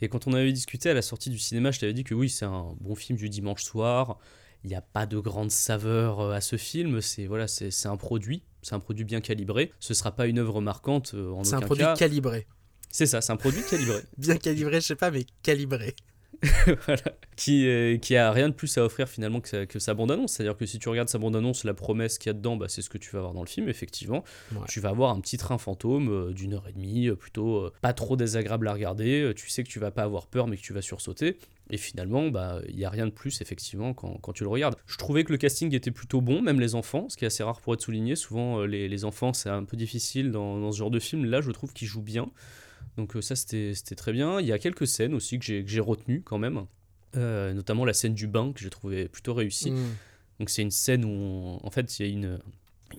[0.00, 2.28] Et quand on avait discuté à la sortie du cinéma, je t'avais dit que oui,
[2.28, 4.18] c'est un bon film du dimanche soir.
[4.64, 7.00] Il n'y a pas de grande saveur euh, à ce film.
[7.00, 8.42] C'est voilà, c'est un produit.
[8.62, 9.70] C'est un produit bien calibré.
[9.78, 11.50] Ce sera pas une œuvre marquante euh, en suite.
[11.50, 11.96] C'est un aucun produit cas.
[11.96, 12.46] calibré.
[12.90, 14.00] C'est ça, c'est un produit calibré.
[14.18, 15.94] Bien calibré, je sais pas, mais calibré.
[16.86, 17.02] Voilà.
[17.36, 20.32] qui, euh, qui a rien de plus à offrir finalement que sa, que sa bande-annonce.
[20.32, 22.82] C'est-à-dire que si tu regardes sa bande-annonce, la promesse qu'il y a dedans, bah, c'est
[22.82, 24.24] ce que tu vas avoir dans le film, effectivement.
[24.52, 24.58] Ouais.
[24.68, 27.92] Tu vas avoir un petit train fantôme euh, d'une heure et demie, euh, plutôt pas
[27.92, 29.32] trop désagréable à regarder.
[29.36, 31.38] Tu sais que tu vas pas avoir peur, mais que tu vas sursauter.
[31.70, 34.76] Et finalement, bah, il y a rien de plus, effectivement, quand, quand tu le regardes.
[34.86, 37.42] Je trouvais que le casting était plutôt bon, même les enfants, ce qui est assez
[37.42, 38.16] rare pour être souligné.
[38.16, 41.24] Souvent, les, les enfants, c'est un peu difficile dans, dans ce genre de film.
[41.24, 42.28] Là, je trouve qu'ils jouent bien.
[42.96, 44.40] Donc euh, ça, c'était très bien.
[44.40, 46.64] Il y a quelques scènes aussi que j'ai retenues quand même.
[47.16, 49.70] Euh, notamment la scène du bain que j'ai trouvé plutôt réussie.
[49.70, 49.86] Mm.
[50.40, 52.40] Donc c'est une scène où, on- en fait, il y a une,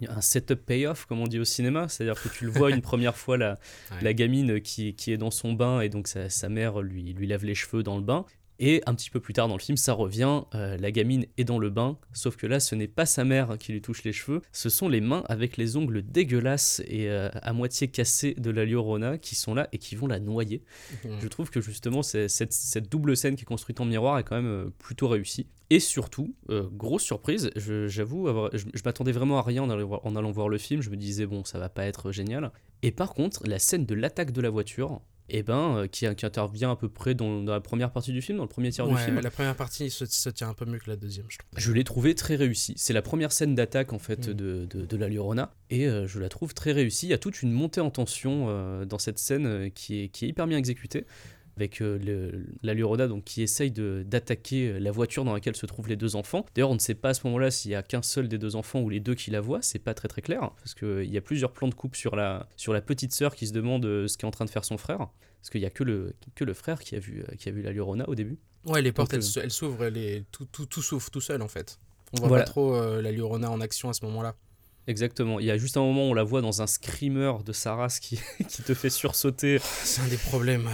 [0.01, 1.87] une- un setup payoff, comme on dit au cinéma.
[1.89, 3.59] C'est-à-dire que tu le vois une première fois, la,
[3.91, 4.01] Ouais.
[4.01, 7.27] la gamine qui, qui est dans son bain et donc sa, sa mère lui, lui
[7.27, 8.25] lave les cheveux dans le bain.
[8.59, 11.43] Et un petit peu plus tard dans le film, ça revient, euh, la gamine est
[11.43, 14.13] dans le bain, sauf que là, ce n'est pas sa mère qui lui touche les
[14.13, 18.49] cheveux, ce sont les mains avec les ongles dégueulasses et euh, à moitié cassés de
[18.51, 20.63] la Llorona qui sont là et qui vont la noyer.
[21.03, 21.09] Mm.
[21.19, 24.35] Je trouve que justement, cette, cette double scène qui est construite en miroir est quand
[24.35, 25.47] même euh, plutôt réussie.
[25.71, 30.15] Et surtout, grosse surprise, j'avoue, je, je m'attendais vraiment à rien en allant, voir, en
[30.15, 30.83] allant voir le film.
[30.83, 32.51] Je me disais, bon, ça va pas être génial.
[32.83, 36.25] Et par contre, la scène de l'attaque de la voiture, eh ben, euh, qui, qui
[36.25, 38.87] intervient à peu près dans, dans la première partie du film, dans le premier tiers
[38.87, 41.37] du film, la première partie se, se tient un peu mieux que la deuxième, je
[41.37, 41.49] trouve.
[41.57, 42.73] je l'ai trouvé très réussi.
[42.77, 44.33] C'est la première scène d'attaque en fait Mm.
[44.33, 47.07] de, de, de la Llorona et euh, je la trouve très réussie.
[47.07, 50.07] Il y a toute une montée en tension euh, dans cette scène euh, qui, est,
[50.09, 51.05] qui est hyper bien exécutée
[51.57, 55.55] avec euh, le- la Llorona donc, qui essaye de- d'attaquer euh, la voiture dans laquelle
[55.55, 56.45] se trouvent les deux enfants.
[56.55, 58.55] D'ailleurs, on ne sait pas à ce moment-là s'il y a qu'un seul des deux
[58.55, 59.61] enfants ou les deux qui la voient.
[59.61, 62.47] C'est pas très très clair parce qu'il y a plusieurs plans de coupe sur la,
[62.57, 64.77] sur la petite sœur qui se demande euh, ce qu'est en train de faire son
[64.77, 64.97] frère.
[64.97, 67.51] Parce qu'il y a que le, que le frère qui a vu, euh, qui a
[67.51, 68.37] vu la Llorona au début.
[68.65, 71.47] Ouais, les portes, Donc, elles, euh, s'ouvrent, les- tout, tout, tout s'ouvre tout seul en
[71.47, 71.79] fait.
[72.13, 72.43] On voit Voilà.
[72.45, 74.35] pas trop euh, la Llorona en action à ce moment-là.
[74.87, 75.39] Exactement.
[75.39, 77.75] Il y a juste un moment où on la voit dans un screamer de sa
[77.75, 79.59] race qui, qui te fait sursauter.
[79.61, 80.67] C'est un des problèmes.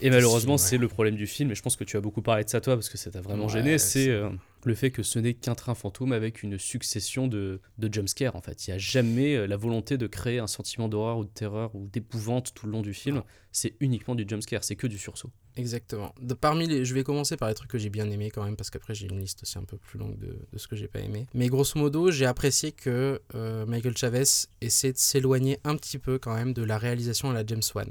[0.00, 0.58] Et malheureusement, ouais.
[0.58, 1.50] c'est le problème du film.
[1.50, 3.20] Et je pense que tu as beaucoup parlé de ça, toi, parce que ça t'a
[3.20, 3.78] vraiment Ouais, gêné.
[3.78, 4.28] c'est- euh,
[4.64, 8.34] le fait que ce n'est qu'un train fantôme avec une succession de, de jumpscares.
[8.36, 11.24] En fait, il n'y a jamais euh, la volonté de créer un sentiment d'horreur ou
[11.24, 13.22] de terreur ou d'épouvante tout le long du film.
[13.52, 14.64] C'est uniquement du jumpscare.
[14.64, 15.30] C'est que du sursaut.
[15.56, 16.12] Exactement.
[16.20, 18.56] De, parmi les, je vais commencer par les trucs que j'ai bien aimés quand même,
[18.56, 20.88] parce qu'après j'ai une liste aussi un peu plus longue de, de ce que j'ai
[20.88, 21.26] pas aimé.
[21.32, 24.24] Mais grosso modo, j'ai apprécié que euh, Michael Chavez
[24.60, 27.90] essaie de s'éloigner un petit peu quand même de la réalisation à la James Wan.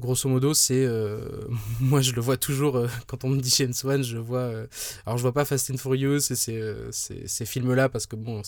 [0.00, 0.84] Grosso modo, c'est.
[0.84, 1.20] euh,
[1.80, 4.38] moi, je le vois toujours euh, quand on me dit James Wan, je vois.
[4.38, 4.66] euh,
[5.06, 8.42] alors, je vois pas Fast and Furious et ces, films-là parce que bon,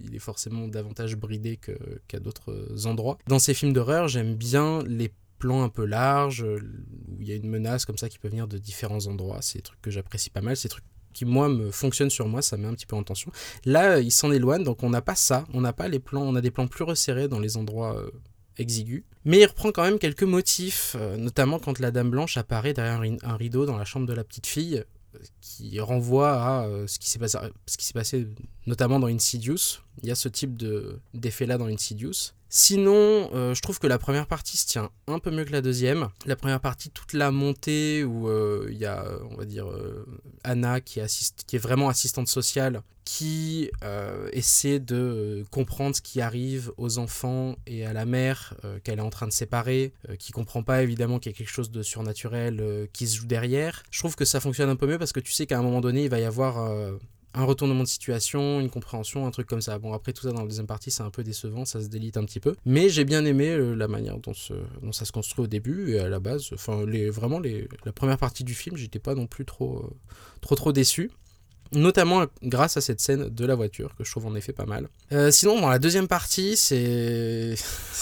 [0.00, 1.60] il est forcément davantage bridé
[2.08, 3.18] qu'à d'autres endroits.
[3.26, 7.34] Dans ces films d'horreur, j'aime bien les plans un peu larges où il y a
[7.34, 9.38] une menace comme ça qui peut venir de différents endroits.
[9.42, 10.56] C'est des trucs que j'apprécie pas mal.
[10.56, 13.02] C'est des trucs qui moi me fonctionnent sur moi, ça met un petit peu en
[13.02, 13.30] tension.
[13.64, 15.44] Là, il s'en éloigne, donc on n'a pas ça.
[15.52, 16.22] On n'a pas les plans.
[16.22, 18.02] On a des plans plus resserrés dans les endroits.
[18.58, 19.04] Exigu.
[19.24, 23.00] Mais il reprend quand même quelques motifs, euh, notamment quand la Dame Blanche apparaît derrière
[23.22, 24.84] un, rideau dans la chambre de la petite fille,
[25.40, 27.38] qui renvoie à euh, ce qui s'est passé,
[27.94, 28.28] passé
[28.66, 29.80] notamment dans Insidious.
[30.02, 32.32] Il y a ce type de, d'effet-là dans Insidious.
[32.58, 35.60] Sinon, euh, je trouve que la première partie se tient un peu mieux que la
[35.60, 36.08] deuxième.
[36.24, 40.06] La première partie, toute la montée où euh, il y a, on va dire, euh,
[40.42, 43.70] Anna qui, est vraiment assistante sociale, qui
[44.32, 49.10] essaie de comprendre ce qui arrive aux enfants et à la mère qu'elle est en
[49.10, 53.06] train de séparer, qui comprend pas évidemment qu'il y a quelque chose de surnaturel qui
[53.06, 53.84] se joue derrière.
[53.90, 55.82] Je trouve que ça fonctionne un peu mieux parce que tu sais qu'à un moment
[55.82, 56.58] donné, il va y avoir
[57.36, 59.78] un retournement de situation, une compréhension, un truc comme ça.
[59.78, 62.16] Bon, après tout ça dans la deuxième partie, c'est un peu décevant, ça se délite
[62.16, 62.56] un petit peu.
[62.64, 64.32] Mais j'ai bien aimé euh, la manière dont,
[64.82, 66.48] dont ça se construit au début et à la base.
[66.54, 69.94] Enfin, les, vraiment, les, la première partie du film, j'étais pas non plus trop, euh,
[70.40, 71.10] trop, trop déçu.
[71.72, 74.88] Notamment grâce à cette scène de la voiture que je trouve en effet pas mal.
[75.12, 77.54] Euh, sinon, dans la deuxième partie, c'est.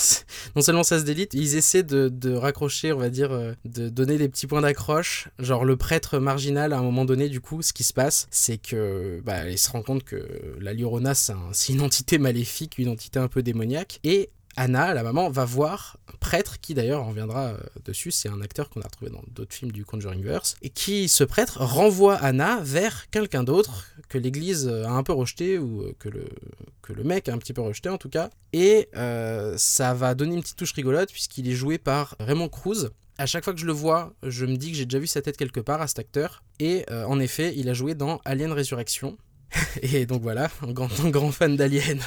[0.57, 4.19] non seulement ça se délite, ils essaient de, raccrocher, on va dire, euh, de donner
[4.19, 5.29] des petits points d'accroche.
[5.39, 8.59] Genre le prêtre marginal, à un moment donné, du coup, ce qui se passe, c'est
[8.59, 9.21] que.
[9.25, 13.29] Bah, il se rend compte que la Llorona, c'est une entité maléfique, une entité un
[13.29, 14.01] peu démoniaque.
[14.05, 18.29] Et Anna, la maman, va voir un prêtre qui d'ailleurs on reviendra euh, dessus, c'est
[18.29, 22.17] un acteur qu'on a retrouvé dans d'autres films du Conjuringverse, et qui, ce prêtre, renvoie
[22.17, 27.29] Anna vers quelqu'un d'autre que l'Église a un peu rejeté ou euh, que le mec
[27.29, 28.31] a un petit peu rejeté en tout cas.
[28.53, 32.91] Et euh, ça va donner une petite touche rigolote puisqu'il est joué par Raymond Cruz.
[33.19, 35.23] À chaque fois que je le vois, je me dis que j'ai déjà vu sa
[35.23, 36.43] tête quelque part à cet acteur.
[36.59, 39.17] Et euh, en effet, il a joué dans Alien Résurrection.
[39.83, 42.01] et donc voilà, un un grand fan d'Alien.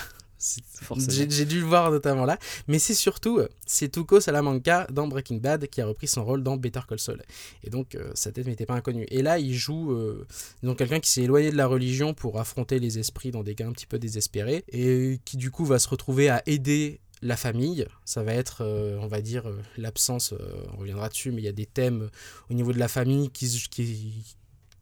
[1.10, 2.38] J'ai dû le voir notamment là.
[2.68, 6.44] Mais c'est surtout, euh, c'est Tuco Salamanca dans Breaking Bad qui a repris son rôle
[6.44, 7.22] dans Better Call Saul.
[7.64, 9.06] Et donc, euh, sa tête n'était pas inconnue.
[9.10, 10.26] Et là, il joue euh,
[10.64, 13.68] donc quelqu'un qui s'est éloigné de la religion pour affronter les esprits dans des cas
[13.68, 14.64] un petit peu désespérés.
[14.70, 17.88] Et qui, du coup, va se retrouver à aider la famille.
[18.06, 20.36] Ça va être, euh, on va dire, l'absence,
[20.74, 22.10] on reviendra dessus, mais il y a des thèmes
[22.52, 24.36] au niveau de la famille qui,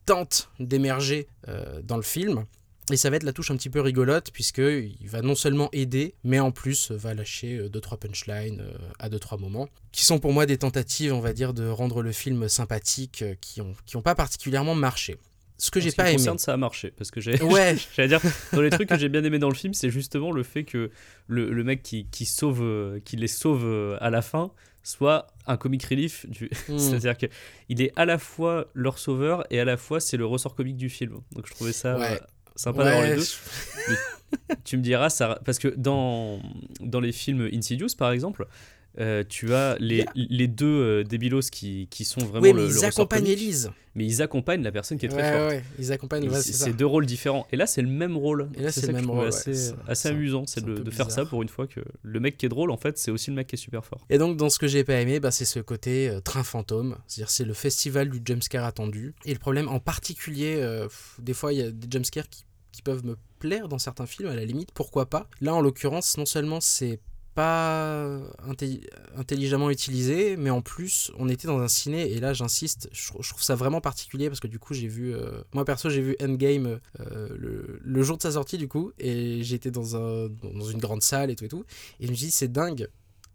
[0.06, 1.28] tentent d'émerger
[1.84, 2.46] dans le film.
[2.92, 6.14] Et ça va être la touche un petit peu rigolote, puisqu'il va non seulement aider,
[6.24, 10.46] mais en plus va lâcher 2-3 punchlines euh, à 2-3 moments, qui sont pour moi
[10.46, 14.02] des tentatives, on va dire, de rendre le film sympathique, euh, qui n'ont qui ont
[14.02, 15.18] pas particulièrement marché.
[15.58, 16.18] Ce que j'ai pas aimé.
[16.18, 18.22] concerne, ça a marché parce que j'ai Ouais, J'allais dire,
[18.52, 20.92] dans les trucs que j'ai bien aimé dans le film, c'est justement le fait que
[21.28, 24.52] le, le mec qui, qui sauve, euh, qui les sauve euh, à la fin
[24.84, 26.26] soit un comic relief.
[26.28, 26.50] Du...
[26.68, 26.80] Hmm.
[26.80, 27.28] C'est-à-dire que
[27.70, 30.78] il est à la fois leur sauveur et à la fois c'est le ressort comique
[30.78, 31.22] du film.
[31.32, 32.20] Donc je trouvais ça Ouais.
[32.56, 33.24] Sympa d'avoir les deux.
[34.64, 35.40] Tu me diras, ça...
[35.46, 36.42] parce que dans,
[36.82, 38.48] dans les films Insidious par exemple,
[39.00, 40.12] euh, tu as les, Yeah.
[40.16, 43.72] les deux euh, débilos qui, qui sont vraiment Oui, mais le ils accompagnent Elise.
[43.96, 45.52] mais ils accompagnent la personne qui est très ouais, forte.
[45.52, 47.46] ouais, ils accompagnent, ouais, c'est deux rôles différents.
[47.52, 48.50] Et là, c'est le même rôle.
[48.56, 49.28] Et là, c'est le même rôle.
[49.28, 52.46] Assez, C'est- assez amusant, c'est de, faire ça pour une fois que le mec qui
[52.46, 54.06] est drôle, en fait, c'est aussi le mec qui est super fort.
[54.10, 56.98] Et donc, dans ce que j'ai pas aimé, bah, c'est ce côté euh, train fantôme.
[57.08, 59.14] C'est-à-dire, c'est le festival du jumpscare attendu.
[59.26, 62.44] Et le problème, en particulier, euh, pff, des fois, il y a des jumpscares qui,
[62.72, 65.30] qui peuvent me plaire dans certains films, à la limite, pourquoi pas?
[65.42, 67.00] Là, en l'occurrence, non seulement c'est
[67.36, 68.18] pas
[68.48, 73.08] intelli- intelligemment utilisé, mais en plus, on était dans un ciné, et là, j'insiste, je,
[73.08, 75.90] trou- je trouve ça vraiment particulier parce que du coup, j'ai vu, euh, moi perso,
[75.90, 80.30] j'ai vu Endgame euh, le, jour de sa sortie, du coup, et j'étais dans, un,
[80.30, 81.66] dans une grande salle et tout et tout,
[82.00, 82.88] et je me dit, c'est dingue,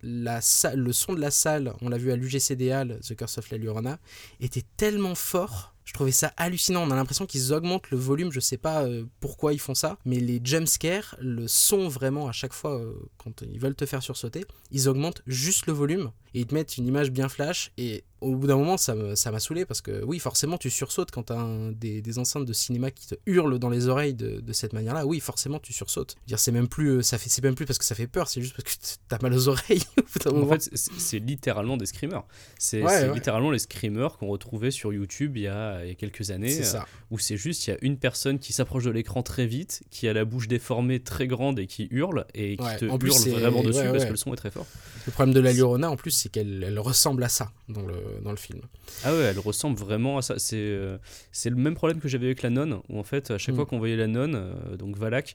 [0.02, 0.40] la
[0.74, 3.98] le son de la salle, on l'a vu à l'UGC The Curse of La Llorona,
[4.40, 5.74] était tellement fort.
[5.90, 6.86] Je trouvais ça hallucinant.
[6.86, 8.30] On a l'impression qu'ils augmentent le volume.
[8.30, 12.32] Je sais pas euh, pourquoi ils font ça, mais les jumpscares, le son vraiment à
[12.32, 16.42] chaque fois euh, quand ils veulent te faire sursauter, ils augmentent juste le volume et
[16.42, 17.72] ils te mettent une image bien flash.
[17.76, 21.24] Et au bout d'un moment, ça m'a saoulé parce que oui, forcément, tu sursautes quand
[21.24, 24.52] tu as des, des enceintes de cinéma qui te hurlent dans les oreilles de, de
[24.52, 25.06] cette manière-là.
[25.06, 26.16] Oui, forcément, tu sursautes.
[26.26, 28.28] Dire, c'est même plus, euh, ça fait, c'est même plus parce que ça fait peur,
[28.28, 29.82] c'est juste parce que t'as mal aux oreilles.
[30.26, 32.24] En fait, c'est littéralement des screamers.
[32.58, 33.14] C'est Ouais, c'est ouais.
[33.14, 36.50] littéralement les screamers qu'on retrouvait sur YouTube il y a, il y a quelques années,
[36.50, 36.80] c'est euh,
[37.10, 40.08] où c'est juste, il y a une personne qui s'approche de l'écran très vite, qui
[40.08, 43.26] a la bouche déformée très grande et qui hurle, et qui Ouais, te en plus,
[43.26, 44.66] hurle vraiment dessus parce que le son est très fort.
[45.06, 47.94] Le problème de la Llorona, en plus, c'est qu'elle elle ressemble à ça dans le,
[48.22, 48.60] dans le film.
[49.04, 50.38] Ah ouais, elle ressemble vraiment à ça.
[50.38, 50.98] C'est euh,
[51.32, 53.56] c'est le même problème que j'avais avec la nonne, où en fait, à chaque Mm.
[53.56, 55.34] fois qu'on voyait la nonne, euh, donc Valak,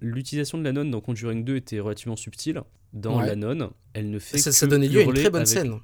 [0.00, 2.62] l'utilisation de la nonne dans Conjuring 2 était relativement subtile.
[2.92, 3.26] Dans Ouais.
[3.26, 5.48] la nonne, elle ne fait Ça, que ça donnait lieu à une très bonne avec
[5.48, 5.78] scène.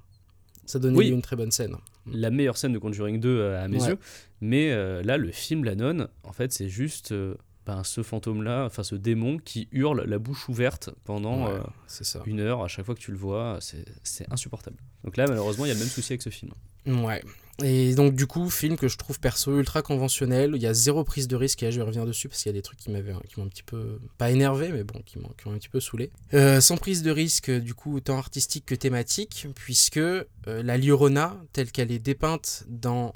[0.64, 1.06] Ça donnait Oui.
[1.08, 1.76] lieu à une très bonne scène.
[2.10, 3.88] La meilleure scène de Conjuring 2 euh, à mes Ouais.
[3.90, 3.98] yeux.
[4.40, 7.34] Mais euh, là, le film La Nonne, en fait, c'est juste euh,
[7.66, 12.22] ben, ce fantôme-là, enfin ce démon qui hurle la bouche ouverte pendant Ouais, euh, ça.
[12.26, 13.58] une heure à chaque fois que tu le vois.
[13.60, 14.76] C'est insupportable.
[15.04, 16.52] Donc là, malheureusement, il y a le même souci avec ce film.
[16.86, 17.22] Ouais.
[17.62, 20.52] Et donc, du coup, film que je trouve perso ultra conventionnel.
[20.56, 21.62] Il y a zéro prise de risque.
[21.62, 23.46] Et là, je reviens dessus parce qu'il y a des trucs qui m'avaient, qui m'ont
[23.46, 26.10] un petit peu, pas énervé, mais bon, qui m'ont, un petit peu saoulé.
[26.34, 31.36] Euh, sans prise de risque, du coup, tant artistique que thématique, puisque euh, la Llorona,
[31.52, 33.12] telle qu'elle est dépeinte dans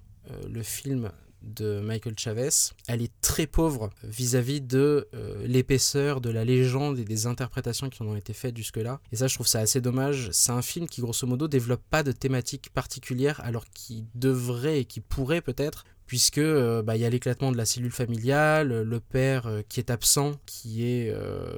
[0.48, 1.10] le film
[1.46, 2.48] de Michael Chavez,
[2.88, 8.02] elle est très pauvre vis-à-vis de euh, l'épaisseur de la légende et des interprétations qui
[8.02, 9.00] en ont été faites jusque-là.
[9.12, 10.30] Et ça, je trouve ça assez dommage.
[10.32, 14.84] C'est un film qui, grosso modo, développe pas de thématique particulière, alors qu'il devrait et
[14.84, 19.00] qu'il pourrait peut-être, puisque euh, bah, il y a l'éclatement de la cellule familiale, le
[19.00, 21.14] père euh, qui est absent, qui est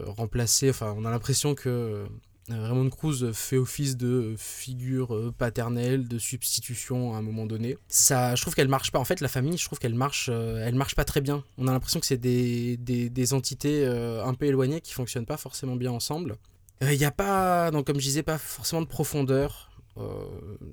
[0.06, 0.70] remplacé.
[0.70, 2.06] Enfin, on a l'impression que
[2.50, 7.76] Raymond Cruz fait office de figure euh, paternelle, de substitution à un moment donné.
[7.88, 8.98] Ça, je trouve qu'elle marche pas.
[8.98, 11.44] En fait, la famille, je trouve qu'elle marche, euh, elle marche pas très bien.
[11.58, 15.36] On a l'impression que c'est des, des, entités euh, un peu éloignées qui fonctionnent pas
[15.36, 16.36] forcément bien ensemble.
[16.80, 20.24] Il n'y a pas, comme je disais, pas forcément de profondeur euh,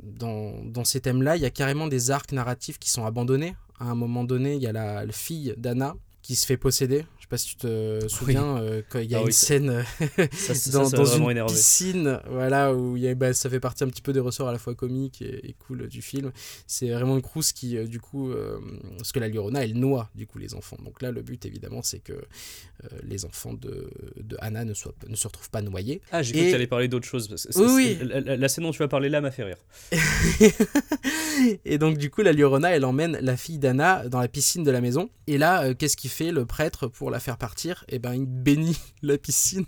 [0.04, 1.36] dans, dans ces thèmes-là.
[1.36, 3.56] Il y a carrément des arcs narratifs qui sont abandonnés.
[3.80, 7.06] À un moment donné, il y a la, la fille d'Anna qui se fait posséder.
[7.26, 9.34] Je sais pas si tu te souviens, euh, quand il y a Ah une oui,
[9.34, 11.52] scène euh, Ça, ça, dans, ça dans une énervé.
[11.52, 14.48] piscine, voilà, où il y a, bah, ça fait partie un petit peu des ressorts
[14.48, 16.32] à la fois comiques et, et cool du film.
[16.68, 18.60] C'est Raymond Cruz qui, euh, du coup, euh,
[18.98, 20.78] parce que la Llorona, elle noie, du coup, les enfants.
[20.86, 24.94] Donc là, le but, évidemment, c'est que euh, les enfants de, de Anna ne, soient,
[25.08, 26.02] ne se retrouvent pas noyés.
[26.12, 27.28] Ah, j'ai cru Et- que tu allais parler d'autre chose.
[27.56, 27.98] Oui, oui.
[28.08, 29.58] La, la- la scène dont tu vas parler là m'a fait rire.
[31.66, 34.72] et donc, du coup, la Llorona, elle emmène la fille d'Anna dans la piscine de
[34.72, 35.10] la maison.
[35.28, 38.78] Et là, qu'est-ce qu'il fait, le prêtre, pour la faire partir, et ben il bénit
[39.02, 39.66] la piscine.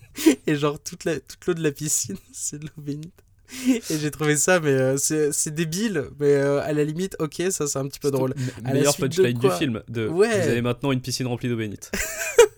[0.48, 3.14] Et genre, toute la- toute l'eau de la piscine, c'est de l'eau bénite.
[3.66, 7.66] Et j'ai trouvé ça, mais euh, c'est débile, mais euh, à la limite, ok, ça
[7.66, 8.34] c'est un petit peu drôle.
[8.66, 9.82] À Meilleur punchline du film.
[9.88, 10.28] De, Ouais.
[10.42, 11.90] Vous avez maintenant une piscine remplie d'eau bénite.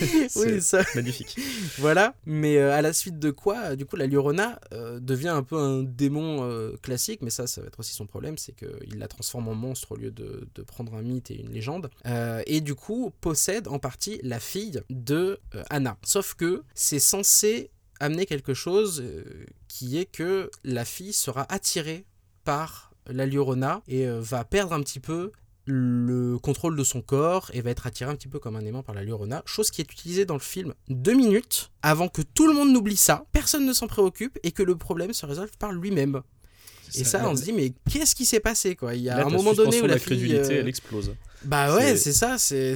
[0.20, 1.36] Oui, C'est ça, magnifique.
[1.78, 2.14] voilà.
[2.26, 5.56] Mais euh, à la suite de quoi, du coup, la Llorona euh, devient un peu
[5.56, 9.08] un démon euh, classique, mais ça, ça va être aussi son problème, c'est qu'il la
[9.08, 11.90] transforme en monstre au lieu de, de prendre un mythe et une légende.
[12.06, 15.96] Euh, et du coup, possède en partie la fille de Anna.
[16.04, 19.04] Sauf que c'est censé amener quelque chose
[19.68, 22.06] qui est que la fille sera attirée
[22.44, 25.32] par la Llorona et va perdre un petit peu
[25.66, 28.82] le contrôle de son corps et va être attiré un petit peu comme un aimant
[28.82, 32.46] par la Llorona, chose qui est utilisée dans le film deux minutes avant que tout
[32.48, 35.72] le monde n'oublie ça, personne ne s'en préoccupe et que le problème se résolve par
[35.72, 36.22] lui-même.
[36.96, 38.94] Et ça, on se dit mais qu'est-ce qui s'est passé quoi?
[38.96, 41.14] Il y a Là, un moment donné où la d'incrédulité, fille, euh, elle explose.
[41.44, 42.74] bah ouais, c'est- ça, c'est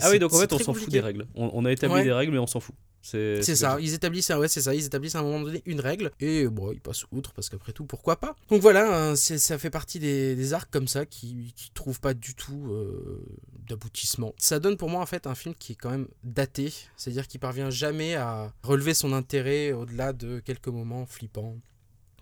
[0.00, 1.26] ah oui, donc en fait, on s'en fout des règles.
[1.34, 2.04] On, on a établi Ouais.
[2.04, 2.74] des règles, mais on s'en fout.
[3.02, 6.12] C'est ça, ils établissent, ouais, c'est ça, ils établissent à un moment donné une règle.
[6.20, 8.36] Et bon, ils passent outre parce qu'après tout, pourquoi pas.
[8.48, 12.14] Donc voilà, hein, ça fait partie des, des arcs comme ça qui, qui trouvent pas
[12.14, 13.24] du tout euh,
[13.68, 14.34] d'aboutissement.
[14.38, 17.40] Ça donne pour moi en fait un film qui est quand même daté, c'est-à-dire qu'il
[17.40, 21.56] parvient jamais à relever son intérêt au-delà de quelques moments flippants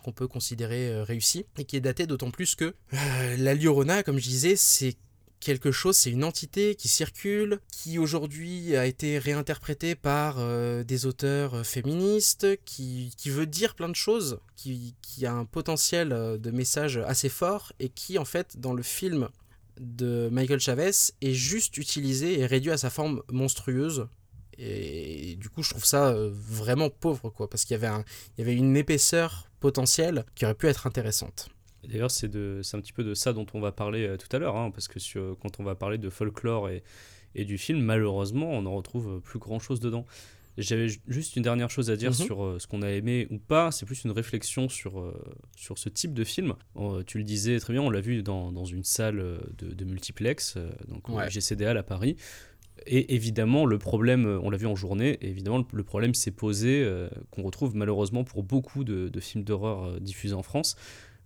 [0.03, 1.45] qu'on peut considérer euh, réussis.
[1.59, 4.97] Et qui est daté d'autant plus que euh, la Llorona, comme je disais, c'est
[5.41, 11.07] quelque chose, c'est une entité qui circule, qui aujourd'hui a été réinterprétée par euh, des
[11.07, 16.13] auteurs euh, féministes, qui, qui veut dire plein de choses, qui, qui a un potentiel
[16.13, 19.29] euh, de message assez fort, et qui en fait dans le film
[19.81, 20.91] de Michael Chavez
[21.23, 24.07] est juste utilisé et réduit à sa forme monstrueuse.
[24.59, 28.03] Et du coup, je trouve ça vraiment pauvre, quoi, parce qu'il y avait,
[28.37, 31.49] y avait une épaisseur potentielle qui aurait pu être intéressante.
[31.89, 34.57] D'ailleurs, c'est un petit peu de ça dont on va parler euh, tout à l'heure,
[34.57, 36.83] hein, parce que sur- quand on va parler de folklore et,
[37.35, 40.05] et du film, malheureusement, on n'en retrouve euh, plus grand-chose dedans.
[40.59, 42.17] J'avais ju- juste une dernière chose à dire Mhm.
[42.17, 45.15] sur euh, ce qu'on a aimé ou pas, c'est plus une réflexion sur, euh,
[45.57, 46.55] sur ce type de film.
[46.77, 49.17] Euh, tu le disais très bien, on l'a vu dans, dans une salle
[49.57, 51.31] de, de multiplex, donc au Ouais.
[51.31, 52.17] GCDL à Paris.
[52.87, 56.85] Et évidemment, le problème, on l'a vu en journée, et évidemment, le, problème s'est posé,
[57.31, 60.77] qu'on retrouve malheureusement pour beaucoup de, de films d'horreur diffusés en France,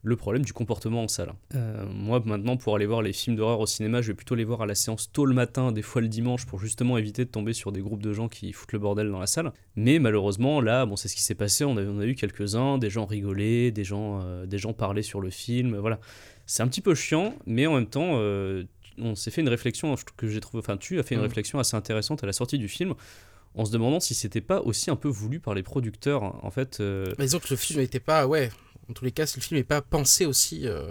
[0.07, 1.33] le problème du comportement en salle.
[1.55, 4.45] Euh, moi, maintenant, pour aller voir les films d'horreur au cinéma, je vais plutôt les
[4.45, 7.31] voir à la séance tôt le matin, des fois le dimanche, pour justement éviter de
[7.31, 9.53] tomber sur des groupes de gens qui foutent le bordel dans la salle.
[9.77, 11.65] Mais malheureusement, là, bon, c'est ce qui s'est passé.
[11.65, 15.03] On a, on a eu quelques-uns, des gens rigolaient, des gens, euh, des gens parlaient
[15.03, 15.77] sur le film.
[15.79, 15.99] Voilà,
[16.45, 18.65] c'est un petit peu chiant, mais en même temps, euh,
[18.99, 20.59] on s'est fait une réflexion que j'ai trouvé.
[20.61, 21.25] Enfin, tu as fait une Mm.
[21.25, 22.93] réflexion assez intéressante à la sortie du film.
[23.57, 26.45] En se demandant si c'était pas aussi un peu voulu par les producteurs.
[26.45, 28.51] En fait, Mais disons que le film n'était pas, ouais,
[28.89, 30.67] en tous les cas, si le film n'est pas pensé aussi.
[30.67, 30.83] euh,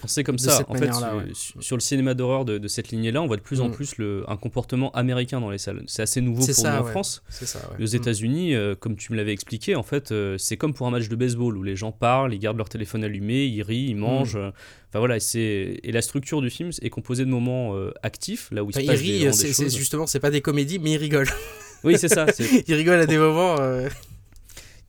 [0.00, 0.58] penser comme de ça.
[0.58, 1.24] cette En fait, sur, ouais.
[1.34, 3.72] sur- sur le cinéma d'horreur de, de cette lignée-là, on voit de plus en Mm.
[3.72, 5.82] plus le, un comportement américain dans les salles.
[5.86, 6.90] C'est assez nouveau pour ça, nous en.
[6.90, 7.22] France.
[7.28, 7.82] c'est ça, ouais.
[7.84, 10.90] Aux États-Unis, euh, comme tu me l'avais expliqué, en fait, euh, c'est comme pour un
[10.90, 13.96] match de baseball où les gens parlent, ils gardent leur téléphone allumé, ils rient, ils
[13.96, 14.36] mangent.
[14.36, 14.50] euh,
[14.88, 18.66] Enfin voilà, c'est et la structure du film est composée de moments actifs, là où
[18.68, 19.74] il Enfin, se il passe des- rit, des choses.
[19.76, 21.28] justement, c'est pas des comédies, mais il rigole.
[21.82, 22.26] Oui, c'est ça.
[22.30, 23.56] c'est- il rigole à des moments.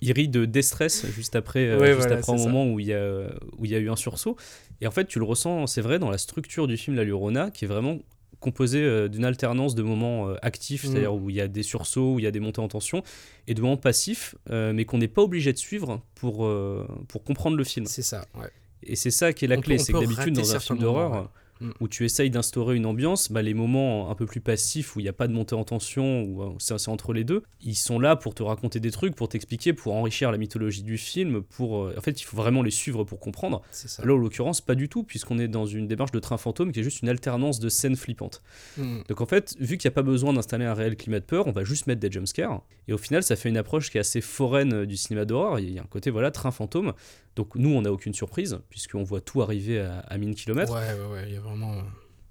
[0.04, 2.44] Euh, il rit de déstress juste après, euh, Ouais, juste voilà, après un ça.
[2.50, 3.24] moment où il, y a,
[3.58, 4.36] où il y a eu un sursaut.
[4.82, 7.52] Et en fait, tu le ressens, c'est vrai, dans la structure du film La Llorona,
[7.52, 8.00] qui est vraiment
[8.40, 10.88] composée euh, d'une alternance de moments euh, actifs, Mm.
[10.88, 13.02] c'est-à-dire où il y a des sursauts, où il y a des montées en tension,
[13.48, 17.24] et de moments passifs, euh, mais qu'on n'est pas obligé de suivre pour, euh, pour
[17.24, 17.86] comprendre le film.
[17.86, 18.50] C'est ça, ouais.
[18.86, 21.32] Et c'est ça qui est la On clé, c'est que d'habitude, dans un film d'horreur.
[21.64, 21.72] Mm.
[21.80, 25.04] où tu essayes d'instaurer une ambiance, bah, les moments un peu plus passifs, où il
[25.04, 28.00] n'y a pas de montée en tension, où euh, c'est entre les deux, ils sont
[28.00, 31.86] là pour te raconter des trucs, pour t'expliquer, pour enrichir la mythologie du film, pour...
[31.86, 33.62] euh, En fait, il faut vraiment les suivre pour comprendre.
[33.72, 34.06] Ça.
[34.06, 36.82] Là, en l'occurrence, pas du tout, puisqu'on est dans une démarche de train fantôme qui
[36.82, 38.42] est juste une alternance de scènes flippantes.
[38.78, 39.00] Mm.
[39.08, 41.48] Donc en fait, vu qu'il n'y a pas besoin d'installer un réel climat de peur,
[41.48, 42.62] on va juste mettre des jumpscares.
[42.88, 45.60] Et au final, ça fait une approche qui est assez foraine euh, du cinéma d'horreur.
[45.60, 46.94] Il y a un côté, voilà, train fantôme.
[47.36, 50.74] Donc nous, on n'a aucune surprise, puisqu'on voit tout arriver à, à 1000 km.
[50.74, 51.76] Ouais, ouais, ouais, il y a vraiment.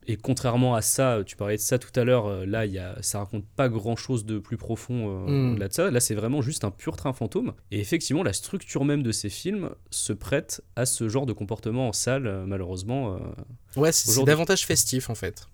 [0.08, 3.00] Et contrairement à ça, tu parlais de ça tout à l'heure, euh, là, y a,
[3.02, 5.50] ça raconte pas grand-chose de plus profond euh, Mm.
[5.52, 5.90] au-delà de ça.
[5.92, 7.52] Là, c'est vraiment juste un pur train fantôme.
[7.70, 11.86] Et effectivement, la structure même de ces films se prête à ce genre de comportement
[11.88, 13.14] en salle, euh, malheureusement.
[13.14, 15.46] euh, Ouais, c'est davantage festif en fait.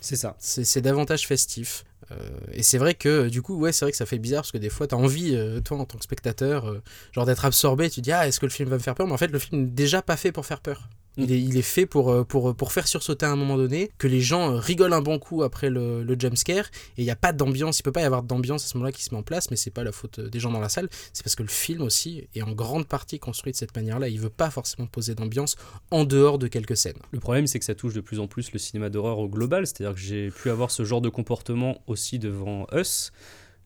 [0.00, 0.34] c'est ça.
[0.40, 1.84] C'est davantage festif.
[2.12, 4.52] Euh, et c'est vrai que du coup, ouais, c'est vrai que ça fait bizarre parce
[4.52, 7.90] que des fois, t'as envie, euh, toi, en tant que spectateur, euh, genre d'être absorbé.
[7.90, 9.06] Tu te dis, ah, est-ce que le film va me faire peur?
[9.06, 10.88] Mais en fait, le film n'est déjà pas fait pour faire peur.
[11.18, 14.52] Il est, fait pour, euh, pour, faire sursauter à un moment donné, que les gens
[14.52, 16.64] euh, rigolent un bon coup après le, le jumpscare,
[16.96, 18.92] et il n'y a pas d'ambiance, il peut pas y avoir d'ambiance à ce moment-là
[18.92, 20.70] qui se met en place, mais c'est pas la faute euh, des gens dans la
[20.70, 24.08] salle, c'est parce que le film aussi est en grande partie construit de cette manière-là,
[24.08, 25.56] il veut pas forcément poser d'ambiance
[25.90, 26.98] en dehors de quelques scènes.
[27.10, 29.66] Le problème, c'est que ça touche de plus en plus le cinéma d'horreur au global,
[29.66, 33.12] c'est-à-dire que j'ai pu avoir ce genre de comportement aussi devant Us,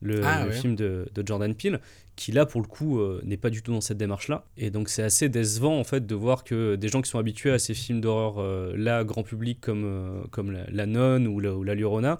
[0.01, 0.55] le, Ah, le ouais.
[0.55, 1.79] film de, de Jordan Peele,
[2.15, 4.45] qui là, pour le coup, euh, n'est pas du tout dans cette démarche-là.
[4.57, 7.51] Et donc, c'est assez décevant, en fait, de voir que des gens qui sont habitués
[7.51, 11.39] à ces films d'horreur, euh, là, grand public, comme, euh, comme la, La Nonne ou
[11.39, 12.19] la, ou la Llorona,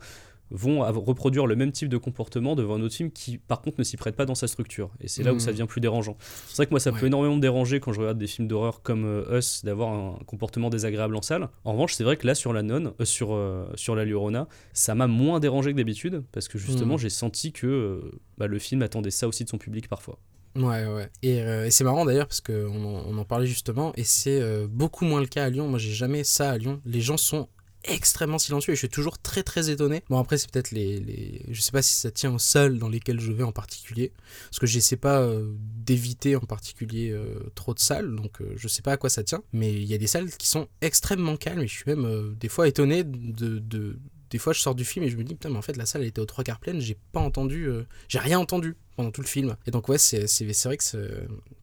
[0.50, 3.84] vont reproduire le même type de comportement devant un autre film qui, par contre, ne
[3.84, 4.91] s'y prête pas dans sa structure.
[5.02, 6.18] Et c'est là où ça devient plus dérangeant.
[6.48, 8.82] C'est vrai que moi, ça peut énormément me déranger quand je regarde des films d'horreur
[8.82, 11.50] comme euh, Us, d'avoir un comportement désagréable en salle.
[11.66, 14.48] En revanche, c'est vrai que là, sur la nonne, euh, sur, euh, sur la Llorona,
[14.74, 17.00] ça m'a moins dérangé que d'habitude, parce que justement, Mhm.
[17.00, 20.18] j'ai senti que bah, le film attendait ça aussi de son public parfois.
[20.56, 21.10] Ouais, ouais.
[21.22, 24.41] Et, euh, et c'est marrant d'ailleurs parce qu'on en, on en parlait justement, et c'est
[24.41, 25.68] euh, beaucoup moins le cas à Lyon.
[25.68, 26.82] Moi, j'ai jamais ça à Lyon.
[26.86, 27.48] Les gens sont
[27.84, 30.04] extrêmement silencieux et je suis toujours très très étonné.
[30.10, 31.42] Bon après c'est peut-être les, les...
[31.50, 34.12] Je sais pas si ça tient aux salles dans lesquelles je vais en particulier.
[34.50, 35.52] Parce que j'essaie pas euh,
[35.86, 38.16] d'éviter en particulier euh, trop de salles.
[38.16, 39.44] Donc euh, je sais pas à quoi ça tient.
[39.54, 42.50] Mais il y a des salles qui sont extrêmement calmes et je suis même des
[42.50, 43.60] fois étonné de...
[43.60, 44.00] de...
[44.30, 45.86] Des fois je sors du film et je me dis putain mais en fait la
[45.86, 46.82] salle elle était aux trois quarts pleine.
[46.82, 47.70] J'ai pas entendu...
[48.10, 49.56] J'ai rien entendu pendant tout le film.
[49.66, 50.26] Et donc ouais c'est
[50.66, 50.84] vrai que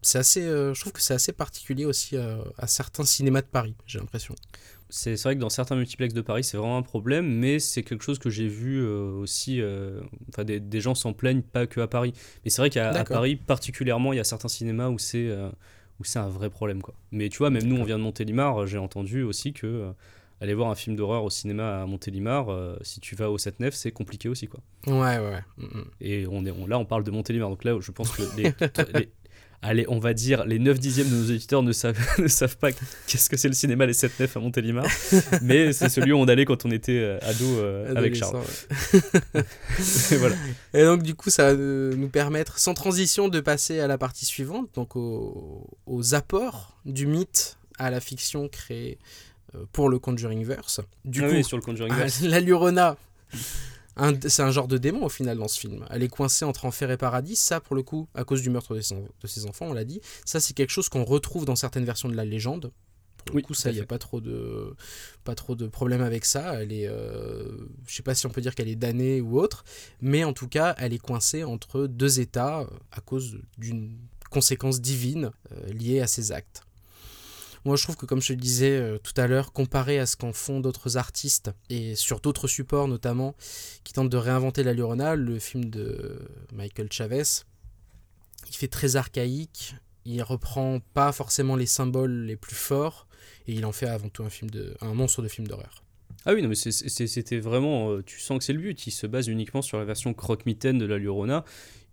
[0.00, 0.40] c'est assez...
[0.40, 4.34] je trouve que c'est assez particulier aussi à certains cinémas de Paris j'ai l'impression.
[4.90, 8.04] C'est vrai que dans certains multiplex de Paris, c'est vraiment un problème, mais c'est quelque
[8.04, 9.60] chose que j'ai vu euh, aussi.
[9.60, 12.12] euh, Enfin, des, des gens s'en plaignent pas que à Paris.
[12.44, 12.92] Mais c'est vrai qu'à.
[13.14, 15.48] Paris, particulièrement, il y a certains cinémas où c'est euh,
[16.00, 16.82] où c'est un vrai problème.
[16.82, 16.94] Quoi.
[17.12, 19.92] Mais tu vois, même nous, on vient de Montélimar, j'ai entendu aussi que
[20.40, 23.70] aller voir un film d'horreur au cinéma à Montélimar, euh, si tu vas au 7-9,
[23.70, 24.48] c'est compliqué aussi.
[24.48, 24.60] Quoi.
[24.86, 25.18] Ouais ouais.
[25.18, 25.42] ouais.
[25.56, 25.84] Mm, mm.
[26.02, 27.48] Et on est, on- là, on parle de Montélimar.
[27.48, 28.52] Donc là, je pense que les,
[28.92, 29.08] les-
[29.62, 32.70] allez, on va dire, les 9 dixièmes de nos éditeurs ne savent, ne savent pas
[33.06, 34.86] qu'est-ce que c'est le cinéma Les 7-9 à Montélimar.
[35.42, 38.36] mais c'est celui où on allait quand on était euh, ado euh, avec Charles.
[39.34, 39.42] Ouais.
[40.12, 40.36] Et voilà.
[40.74, 44.24] Et donc du coup, ça va nous permettre, sans transition, de passer à la partie
[44.26, 48.98] suivante, donc au- aux apports du mythe à la fiction créée
[49.54, 50.80] euh, pour le Conjuringverse.
[51.04, 52.20] Du Ah coup, oui, sur le Conjuring ah, Verse.
[52.22, 52.96] la Llorona,
[54.26, 55.84] c'est un genre de démon au final dans ce film.
[55.90, 57.36] Elle est coincée entre enfer et paradis.
[57.36, 59.84] Ça, pour le coup, à cause du meurtre de ses, de ses enfants, on l'a
[59.84, 60.00] dit.
[60.24, 62.72] Ça, c'est quelque chose qu'on retrouve dans certaines versions de la légende.
[63.24, 64.74] Pour le coup, ça, il n'y a pas trop de
[65.24, 66.60] pas trop de problème avec ça.
[66.60, 67.48] Elle est, euh,
[67.86, 69.64] je sais pas si on peut dire qu'elle est damnée ou autre,
[70.02, 73.96] mais en tout cas, elle est coincée entre deux états euh, à cause d'une
[74.30, 76.62] conséquence divine euh, liée à ses actes.
[77.64, 80.16] Moi, je trouve que, comme je le disais euh, tout à l'heure, comparé à ce
[80.16, 83.34] qu'en font d'autres artistes, et sur d'autres supports notamment,
[83.84, 86.18] qui tentent de réinventer la Llorona, le film de
[86.52, 87.22] Michael Chavez,
[88.48, 93.06] il fait très archaïque, il reprend pas forcément les symboles les plus forts,
[93.46, 95.82] et il en fait avant tout un, monstre de film d'horreur.
[96.26, 97.90] Ah oui, non, mais c'était vraiment.
[97.90, 98.86] euh, tu sens que c'est le but.
[98.86, 101.44] Il se base uniquement sur la version croque-mitaine de la Llorona.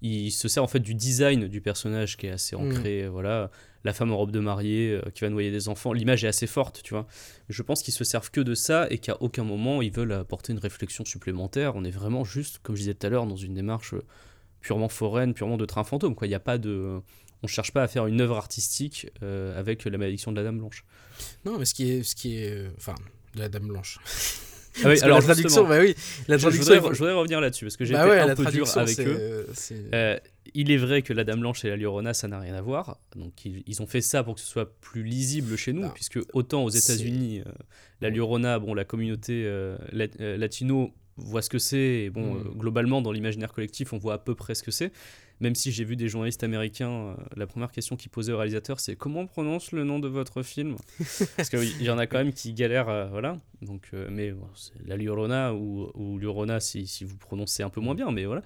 [0.04, 2.60] Il se sert en fait du design du personnage qui est assez Mm.
[2.60, 3.04] ancré.
[3.04, 3.52] euh, Voilà,
[3.84, 5.94] la femme en robe de mariée euh, qui va noyer des enfants.
[5.94, 7.08] L'image est assez forte, tu vois.
[7.50, 10.54] Je pense qu'ils se servent que de ça et qu'à aucun moment ils veulent apporter
[10.54, 11.76] une réflexion supplémentaire.
[11.76, 14.02] On est vraiment juste, comme je disais tout à l'heure, dans une démarche euh,
[14.60, 16.16] purement foraine, purement de train fantôme.
[16.16, 16.28] Quoi.
[16.28, 17.00] Il n'y a pas de.
[17.44, 20.60] On cherche pas à faire une œuvre artistique euh, avec la malédiction de la Dame
[20.60, 20.84] Blanche.
[21.46, 22.04] Non, mais ce qui est.
[22.04, 22.94] Ce qui est euh, enfin,
[23.36, 23.98] de la Dame Blanche.
[24.84, 25.96] Ah oui, alors la traduction, bah oui,
[26.28, 28.46] la je, voudrais, je revenir là-dessus parce que j'ai bah été ouais, un la peu
[28.46, 29.18] dur avec eux.
[29.20, 30.18] euh, c'est- Euh,
[30.54, 32.98] il est vrai que la Dame Blanche et la Llorona, ça n'a rien à voir.
[33.16, 35.90] Donc ils, ils ont fait ça pour que ce soit plus lisible chez nous, Non.
[35.90, 37.52] puisque autant aux États-Unis, euh,
[38.02, 41.78] la Llorona, bon, la communauté euh, lat- euh, latino voit ce que c'est.
[42.06, 42.38] Et bon, Mm.
[42.38, 44.92] euh, globalement, dans l'imaginaire collectif, on voit à peu près ce que c'est.
[45.42, 48.80] Même si j'ai vu des journalistes américains, euh, la première question qu'ils posaient au réalisateur,
[48.80, 50.76] c'est comment on prononce le nom de votre film?
[51.36, 53.38] Parce qu'il y en a quand même qui galèrent, euh, voilà.
[53.64, 57.70] Donc, euh, mais bon, c'est la Llorona ou, ou Llorona si, si vous prononcez un
[57.70, 58.44] peu moins bien, mais voilà.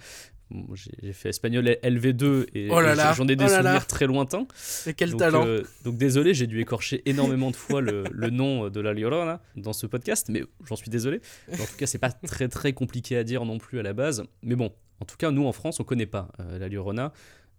[0.51, 2.79] Bon, J'ai fait espagnol LV2 et, Oh
[3.15, 3.63] j'en ai des oh là là.
[3.63, 4.47] souvenirs très lointains.
[4.85, 8.29] Et quel donc, talent euh, donc désolé, j'ai dû écorcher énormément de fois le, le
[8.29, 11.19] nom de la Llorona dans ce podcast, mais j'en suis désolé.
[11.51, 14.23] En tout cas, c'est pas très très compliqué à dire non plus à la base.
[14.43, 17.11] Mais bon, en tout cas, nous en France, on connaît pas euh, la Llorona.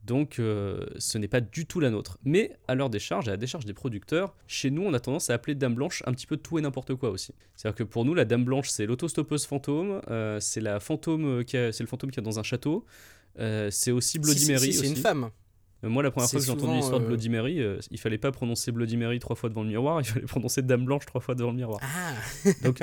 [0.06, 2.18] Donc euh, ce n'est pas du tout la nôtre.
[2.24, 5.34] Mais à leur décharge, à la décharge des producteurs, chez nous on a tendance à
[5.34, 7.34] appeler Dame Blanche un petit peu tout et n'importe quoi aussi.
[7.56, 11.80] C'est-à-dire que pour nous la Dame Blanche c'est l'autostoppeuse fantôme, euh, c'est la fantôme c'est
[11.80, 12.84] le fantôme qui est dans un château,
[13.40, 15.30] euh, c'est aussi Bloody Si, Mary si, c'est une femme.
[15.82, 17.60] Moi, la première fois que j'ai entendu l'histoire de Bloody Mary,
[17.90, 20.84] il fallait pas prononcer Bloody Mary trois fois devant le miroir, il fallait prononcer Dame
[20.84, 21.80] Blanche trois fois devant le miroir.
[21.82, 22.14] Ah
[22.64, 22.78] Donc,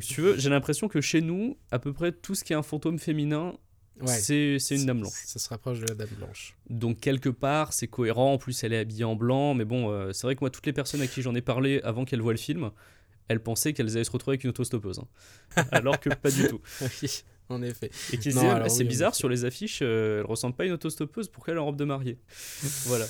[0.00, 2.56] si tu veux, j'ai l'impression que chez nous, à peu près tout ce qui est
[2.56, 3.54] un fantôme féminin
[4.00, 4.58] Ouais.
[4.58, 5.12] c'est une dame blanche.
[5.26, 6.56] Ça se rapproche de la Dame Blanche.
[6.70, 8.34] Donc quelque part, c'est cohérent.
[8.34, 9.54] En plus, elle est habillée en blanc.
[9.54, 11.80] Mais bon, euh, c'est vrai que moi, toutes les personnes à qui j'en ai parlé
[11.82, 12.70] avant qu'elles voient le film,
[13.28, 15.00] elles pensaient qu'elles allaient se retrouver avec une autostoppeuse.
[15.56, 15.64] hein.
[15.72, 16.60] Alors que pas du tout.
[17.02, 17.90] oui, en effet.
[18.12, 20.66] Et qui disaient, Ah, c'est oui, bizarre, sur les affiches, euh, elle ressemble pas à
[20.66, 21.28] une autostoppeuse.
[21.28, 22.18] Pourquoi elle est en robe de mariée?
[22.86, 23.06] Voilà.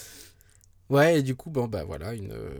[0.91, 2.55] Ouais, et du coup, bon, bah voilà, une, euh,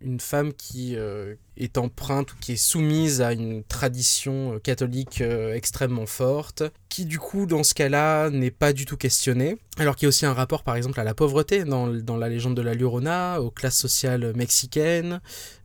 [0.00, 5.20] une femme qui euh, est empreinte ou qui est soumise à une tradition euh, catholique
[5.20, 9.58] euh, extrêmement forte, qui du coup, dans ce cas-là, n'est pas du tout questionnée.
[9.78, 12.28] Alors qu'il y a aussi un rapport, par exemple, à la pauvreté dans, dans la
[12.28, 15.20] légende de la Llorona, aux classes sociales mexicaines,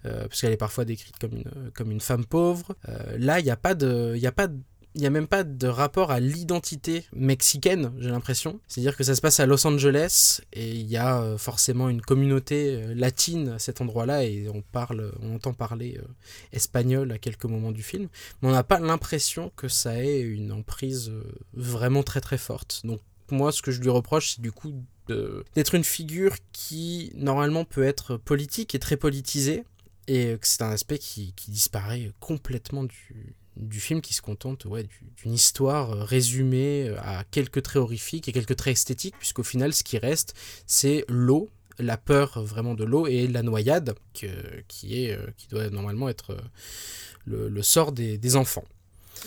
[0.05, 2.75] euh, parce qu'elle est parfois décrite comme une, comme une femme pauvre.
[3.17, 4.15] Là, il n'y a pas de...
[4.17, 4.59] Y a pas de
[4.95, 8.61] il n'y a même pas de rapport à l'identité mexicaine, j'ai l'impression.
[8.67, 12.01] C'est-à-dire que ça se passe à Los Angeles et il y a euh, forcément une
[12.01, 16.07] communauté euh, latine à cet endroit-là et on parle, on entend parler euh,
[16.53, 18.07] espagnol à quelques moments du film,
[18.41, 21.11] mais on n'a pas l'impression que ça ait une emprise
[21.53, 22.81] vraiment très très forte.
[22.85, 24.73] Donc moi, ce que je lui reproche, c'est du coup
[25.55, 29.65] d'être une figure qui normalement peut être politique et très politisée
[30.07, 34.65] et que c'est un aspect qui, qui disparaît complètement du, du film qui se contente
[34.65, 39.15] ouais, du- d'une histoire euh, résumée euh, à quelques traits horrifiques et quelques traits esthétiques,
[39.17, 40.33] puisqu'au final, ce qui reste,
[40.67, 41.49] c'est l'eau,
[41.79, 46.09] la peur euh, vraiment de l'eau et la noyade, que- qui, est, qui doit normalement
[46.09, 46.37] être
[47.25, 48.65] le, le sort des, des enfants.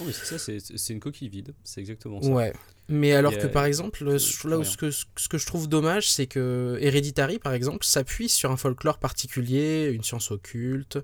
[0.00, 1.54] Oh, c'est ça, c'est c'est une coquille vide.
[1.64, 2.28] C'est exactement ça.
[2.28, 2.52] Ouais.
[2.90, 4.14] Mais alors que par exemple, là
[4.58, 8.50] où ce que, ce que je trouve dommage, c'est que Hereditary, par exemple, s'appuie sur
[8.50, 10.98] un folklore particulier, une science occulte,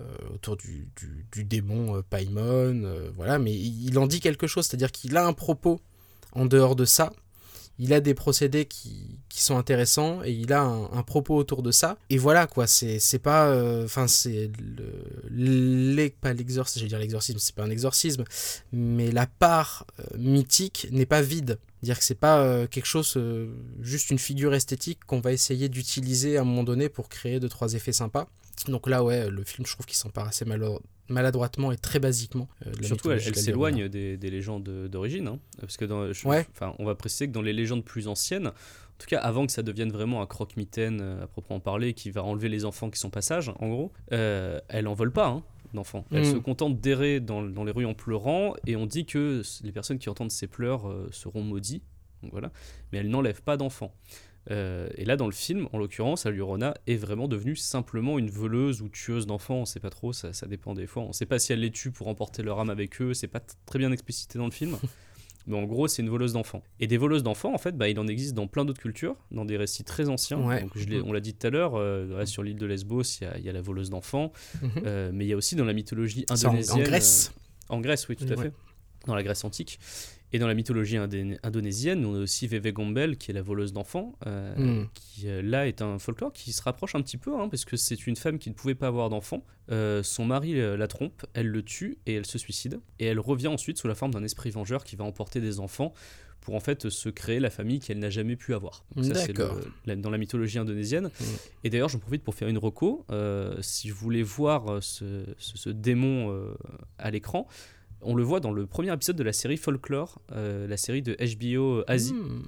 [0.00, 0.04] euh,
[0.34, 4.66] autour du, du, du démon euh, Paimon, euh, voilà, mais il en dit quelque chose,
[4.66, 5.80] c'est-à-dire qu'il a un propos
[6.32, 7.12] en dehors de ça,
[7.78, 11.70] il a des procédés qui, qui sont intéressants et il a un, propos autour de
[11.70, 11.98] ça.
[12.10, 13.48] Et voilà, quoi, c'est pas.
[13.48, 14.50] euh, Enfin, c'est.
[16.20, 18.24] Pas l'exorcisme, j'allais dire l'exorcisme, c'est pas un exorcisme,
[18.72, 21.58] mais la part euh, mythique n'est pas vide.
[21.82, 23.18] Dire que c'est pas euh, quelque chose,
[23.80, 27.48] juste une figure esthétique qu'on va essayer d'utiliser à un moment donné pour créer deux,
[27.48, 28.28] trois effets sympas.
[28.68, 30.44] Donc là, ouais, le film, je trouve qu'il s'empare assez
[31.08, 32.48] maladroitement et très basiquement.
[32.66, 35.28] euh, de la Surtout, elle, s'éloigne des, des légendes d'origine.
[35.28, 35.38] hein.
[35.60, 36.46] parce que dans, je- Ouais.
[36.78, 39.62] on va préciser que dans les légendes plus anciennes, en tout cas avant que ça
[39.62, 43.10] devienne vraiment un croque-mitaine euh, à proprement parler, qui va enlever les enfants qui sont
[43.10, 45.42] passage, en gros, euh, elle en vole pas hein,
[45.74, 46.06] d'enfants.
[46.10, 46.32] Elle Mm.
[46.32, 49.98] se contente d'errer dans, dans les rues en pleurant, et on dit que les personnes
[49.98, 51.82] qui entendent ces pleurs euh, seront maudits.
[52.22, 52.50] Donc voilà.
[52.90, 53.92] Mais elle n'enlève pas d'enfants.
[54.50, 58.80] Euh, et là, dans le film, en l'occurrence, Alurona est vraiment devenue simplement une voleuse
[58.82, 59.56] ou tueuse d'enfants.
[59.56, 61.02] On sait pas trop, ça, ça dépend des fois.
[61.02, 63.12] On sait pas si elle les tue pour emporter leur âme avec eux.
[63.14, 64.76] C'est pas très bien explicité dans le film.
[65.48, 66.64] Mais en gros, c'est une voleuse d'enfants.
[66.80, 69.44] Et des voleuses d'enfants, en fait, bah, il en existe dans plein d'autres cultures, dans
[69.44, 70.40] des récits très anciens.
[70.40, 70.60] Ouais.
[70.62, 73.26] Donc, je on l'a dit tout à l'heure, euh, sur l'île de Lesbos, il y
[73.28, 74.32] a, il y a la voleuse d'enfants.
[74.60, 74.70] Mhm.
[74.86, 76.80] Euh, mais il y a aussi dans la mythologie en- indonésienne.
[76.80, 77.32] en Grèce.
[77.68, 78.42] en Grèce, oui, tout à Ouais.
[78.46, 78.52] fait.
[79.06, 79.78] Dans la Grèce antique.
[80.32, 80.96] Et dans la mythologie
[81.42, 84.88] indonésienne, on a aussi Veve Gombel, qui est la voleuse d'enfants, euh, Mm.
[84.94, 87.76] qui euh, là est un folklore qui se rapproche un petit peu, hein, parce que
[87.76, 89.44] c'est une femme qui ne pouvait pas avoir d'enfants.
[89.70, 92.80] Euh, son mari la trompe, elle le tue et elle se suicide.
[92.98, 95.92] Et elle revient ensuite sous la forme d'un esprit vengeur qui va emporter des enfants
[96.40, 98.84] pour en fait se créer la famille qu'elle n'a jamais pu avoir.
[98.94, 99.32] Donc ça, c'est
[99.96, 101.06] dans la mythologie indonésienne.
[101.06, 101.24] Mm.
[101.64, 103.04] Et d'ailleurs, j'en profite pour faire une reco.
[103.10, 106.54] Euh, si je voulais voir ce, ce- ce démon euh,
[106.98, 107.48] à l'écran,
[108.06, 111.16] on le voit dans le premier épisode de la série Folklore, euh, la série de
[111.36, 112.42] HBO Asie, Hmm.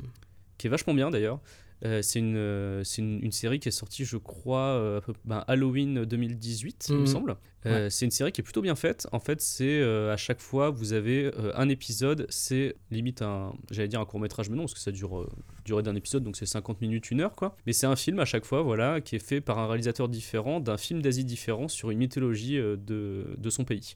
[0.57, 1.41] qui est vachement bien d'ailleurs.
[1.85, 6.05] Euh, c'est une, euh, c'est une, une série qui est sortie, je crois, ben, Halloween
[6.05, 7.07] 2018, il me Mhm.
[7.07, 7.37] semble.
[7.91, 9.07] C'est une série qui est plutôt bien faite.
[9.13, 14.01] En fait, c'est à chaque fois, vous avez un épisode, c'est limite un, j'allais dire
[14.01, 15.29] un court métrage, mais non, parce que ça dure,
[15.67, 17.55] durée d'un épisode, donc c'est 50 minutes, une heure, quoi.
[17.67, 20.61] Mais c'est un film à chaque fois, voilà, qui est fait par un réalisateur différent,
[20.61, 23.95] d'un film d'Asie différent, sur une mythologie de, de son pays.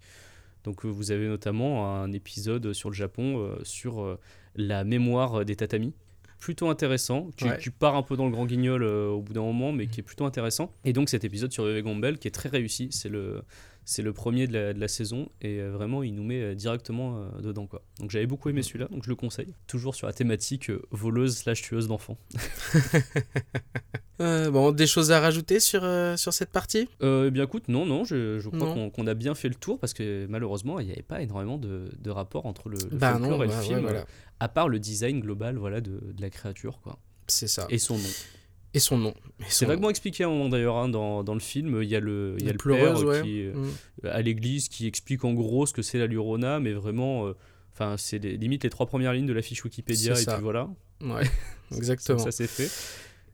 [0.64, 4.18] Donc euh, vous avez notamment un épisode sur le Japon, euh, sur euh,
[4.54, 5.92] la mémoire des tatamis.
[6.38, 7.58] Plutôt intéressant, qui, Ouais.
[7.58, 10.00] qui part un peu dans le grand guignol euh, au bout d'un moment, mais qui
[10.00, 10.72] est plutôt intéressant.
[10.84, 13.42] Et donc cet épisode sur Veve Gombel qui est très réussi, c'est le,
[13.85, 16.55] c'est le premier de la, de la saison, et euh, vraiment il nous met euh,
[16.55, 17.66] directement euh, dedans.
[17.66, 17.83] Quoi.
[18.01, 19.55] Donc j'avais beaucoup aimé celui-là, donc je le conseille.
[19.66, 22.18] Toujours sur la thématique voleuse slash tueuse d'enfants.
[24.20, 26.89] Euh, bon, des choses à rajouter sur, euh, sur cette partie?
[27.03, 29.80] Euh, eh bien écoute, non, non, je, je crois qu'on a bien fait le tour,
[29.80, 33.12] parce que malheureusement il n'y avait pas énormément de, de rapport entre le, le Bah
[33.14, 33.80] folklore non, et bah le ouais, film.
[33.80, 34.05] voilà.
[34.39, 36.99] à part le design global voilà, de, de la créature quoi.
[37.26, 37.66] C'est ça.
[37.68, 38.09] et son nom.
[38.75, 39.12] Et son nom.
[39.49, 41.83] C'est vaguement expliqué à un moment d'ailleurs hein, dans, dans le film.
[41.83, 43.23] Il y a le, il y a le père ouais.
[43.23, 44.07] qui, euh, Mm.
[44.07, 48.18] à l'église qui explique en gros ce que c'est la Lurona, mais vraiment, euh, c'est
[48.18, 50.68] limite les trois premières lignes de la fiche Wikipédia et puis voilà,
[51.03, 51.23] Ouais,
[51.77, 52.18] exactement.
[52.18, 52.70] ça c'est fait.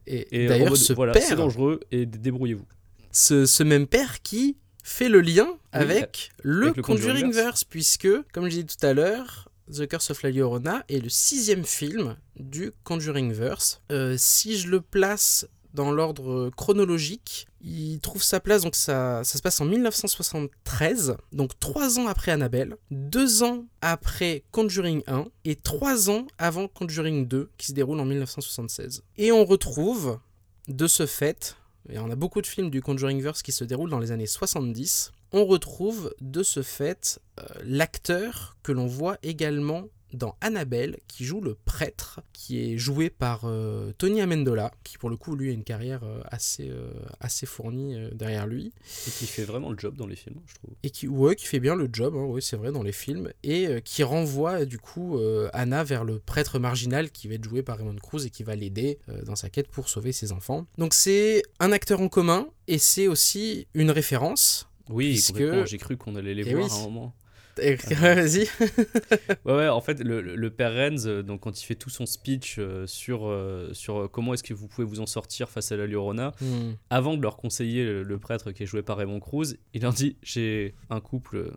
[0.07, 2.65] Et, d'ailleurs, ce voilà, c'est père, dangereux et débrouillez-vous.
[3.11, 7.63] ce, ce même père qui fait le lien avec le avec le Conjuring Conjuringverse.
[7.63, 11.63] Puisque, comme j'ai dit tout à l'heure, The Curse of La Llorona est le sixième
[11.63, 13.81] film du Conjuring Verse.
[13.91, 19.37] Euh, si je le place dans l'ordre chronologique, il trouve sa place, donc ça, ça
[19.37, 25.55] se passe en 1973, donc trois ans après Annabelle, deux ans après Conjuring 1 et
[25.55, 29.03] trois ans avant Conjuring 2 qui se déroule en 1976.
[29.17, 30.19] Et on retrouve
[30.67, 31.57] de ce fait,
[31.89, 34.27] et on a beaucoup de films du Conjuring Verse qui se déroulent dans les années
[34.27, 41.25] 70, on retrouve de ce fait euh, l'acteur que l'on voit également dans Annabelle, qui
[41.25, 45.49] joue le prêtre, qui est joué par euh, Tony Amendola, qui pour le coup, lui,
[45.49, 48.73] a une carrière euh, assez, euh, assez fournie derrière lui.
[49.07, 50.71] Et qui fait vraiment le job dans les films, je trouve.
[50.83, 53.31] Et qui, ouais, qui fait bien le job, hein, ouais, c'est vrai, dans les films,
[53.43, 55.19] et qui renvoie du coup
[55.53, 58.55] Anna vers le prêtre marginal qui va être joué par Raymond Cruz et qui va
[58.55, 60.65] l'aider dans sa quête pour sauver ses enfants.
[60.77, 64.68] Donc c'est un acteur en commun, et c'est aussi une référence.
[64.89, 65.65] Oui, Puisque-.
[65.65, 66.71] J'ai cru qu'on allait les Eh voir oui.
[66.71, 67.13] à un moment.
[67.61, 68.47] Et- Vas-y.
[69.45, 72.05] Ouais, ouais, en fait, le, le- père Renz, euh, donc, quand il fait tout son
[72.05, 75.77] speech euh, sur, euh, sur comment est-ce que vous pouvez vous en sortir face à
[75.77, 76.73] la Llorona, Hmm.
[76.89, 79.93] avant de leur conseiller le, le prêtre qui est joué par Raymond Cruz, il leur
[79.93, 81.51] dit J'ai un couple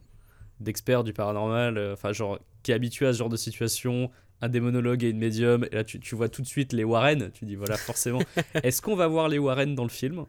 [0.61, 4.11] d'experts du paranormal, euh, enfin, genre, qui est habitué à ce genre de situation,
[4.41, 5.65] un démonologue et une médium.
[5.71, 7.31] Et là, tu, tu vois tout de suite les Warren.
[7.33, 8.21] Tu dis Voilà, forcément.
[8.63, 10.25] est-ce qu'on va voir les Warren dans le film?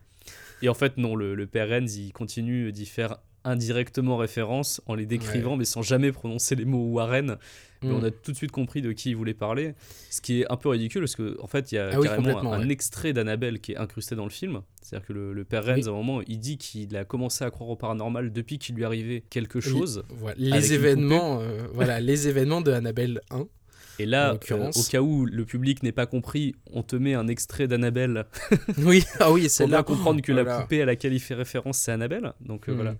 [0.63, 4.95] Et en fait, non, le, le père Renz, il continue d'y faire indirectement référence en
[4.95, 7.37] les décrivant, mais sans jamais prononcer les mots Warren.
[7.81, 9.75] Mais on a tout de suite compris de qui il voulait parler.
[10.09, 12.53] Ce qui est un peu ridicule parce qu'en en fait, il y a Ah carrément
[12.53, 12.71] un, ouais.
[12.71, 14.61] extrait d'Annabelle qui est incrusté dans le film.
[14.81, 15.87] C'est-à-dire que le, le père Renz, Oui.
[15.89, 18.85] à un moment, il dit qu'il a commencé à croire au paranormal depuis qu'il lui
[18.85, 20.05] arrivait quelque chose.
[20.07, 23.45] Voilà, les événements, euh, voilà, les événements de Annabelle 1.
[23.99, 27.27] Et là, euh, au cas où le public n'ait pas compris, on te met un
[27.27, 28.25] extrait d'Annabelle
[28.79, 30.61] oui, ah oui, c'est pour là bien comprendre que la Voilà.
[30.61, 32.33] poupée à laquelle il fait référence, c'est Annabelle.
[32.41, 32.75] Donc euh, Hmm.
[32.75, 32.95] voilà.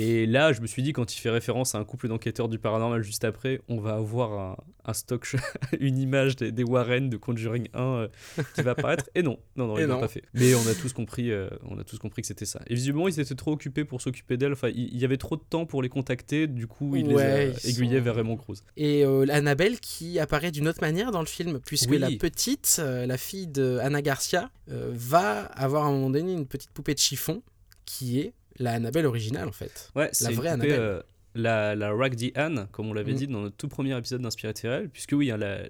[0.00, 2.58] Et là, je me suis dit, quand il fait référence à un couple d'enquêteurs du
[2.60, 5.34] paranormal juste après, on va avoir un, un stock,
[5.80, 8.08] une image des, des Warren de Conjuring 1 euh,
[8.54, 9.10] qui va apparaître.
[9.16, 10.00] Et non, non, non, Et il l'a non.
[10.00, 10.22] pas fait.
[10.34, 12.60] Mais on a tous compris, euh, on a tous compris que c'était ça.
[12.68, 14.52] Et visiblement, ils étaient trop occupés pour s'occuper d'elle.
[14.52, 16.46] Enfin, il y avait trop de temps pour les contacter.
[16.46, 18.58] Du coup, Ouais, les ils aiguillés sont- vers Raymond Cruz.
[18.76, 21.98] Et euh, Annabelle qui apparaît d'une autre manière dans le film, puisque Oui.
[21.98, 26.70] la petite, la fille de Anna Garcia, va avoir à un moment donné une petite
[26.70, 27.42] poupée de chiffon
[27.84, 29.90] qui est la Annabelle originale en fait.
[29.94, 30.78] Ouais, c'est une vraie Annabelle.
[30.80, 31.02] euh,
[31.34, 33.16] la, la Raggedy Ann, comme on l'avait Mm.
[33.16, 35.60] dit dans notre tout premier épisode d'Inspiré réel, puisque oui, hein, la,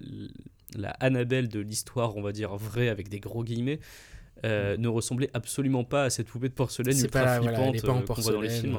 [0.76, 3.80] la Annabelle de l'histoire, on va dire vraie avec des gros guillemets,
[4.44, 7.84] euh, ne ressemblait absolument pas à cette poupée de porcelaine ultra pas, la- voilà, flippante
[7.88, 8.78] en euh, qu'on voit dans les films.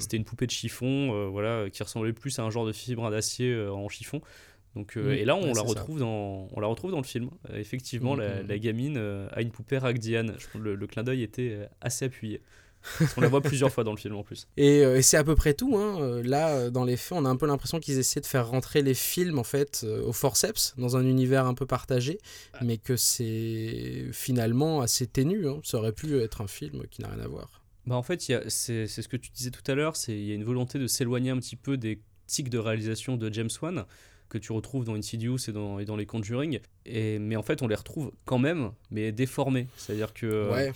[0.00, 3.54] C'était une poupée de chiffon, voilà, qui ressemblait plus à un genre de fibre d'acier
[3.68, 4.20] en chiffon.
[4.74, 5.62] Donc, euh, Mm, et là, on, ouais, la ça.
[5.62, 7.30] retrouve dans, on la retrouve dans le film.
[7.50, 8.46] Euh, effectivement, Mm, la, mm.
[8.48, 9.78] la gamine euh, a une poupée
[10.48, 12.42] trouve le, le clin d'œil était assez appuyé.
[12.98, 14.46] Parce qu'on la voit plusieurs fois dans le film en plus.
[14.56, 15.76] Et, euh, et c'est à peu près tout.
[15.76, 16.00] hein.
[16.00, 18.48] Euh, Là, euh, dans les faits, on a un peu l'impression qu'ils essaient de faire
[18.48, 22.18] rentrer les films en fait au forceps, dans un univers un peu partagé,
[22.62, 25.48] mais que c'est finalement assez ténu.
[25.48, 25.60] hein.
[25.64, 27.62] Ça aurait pu être un film qui n'a rien à voir.
[27.86, 30.34] Bah en fait, c'est ce que tu disais tout à l'heure, c'est il y a
[30.34, 33.84] une volonté de s'éloigner un petit peu des tics de réalisation de James Wan
[34.28, 37.62] que tu retrouves dans Insidious et dans, et dans les Conjuring, et, mais en fait
[37.62, 39.66] on les retrouve quand même, mais déformés.
[39.76, 40.72] C'est-à-dire que euh, ouais.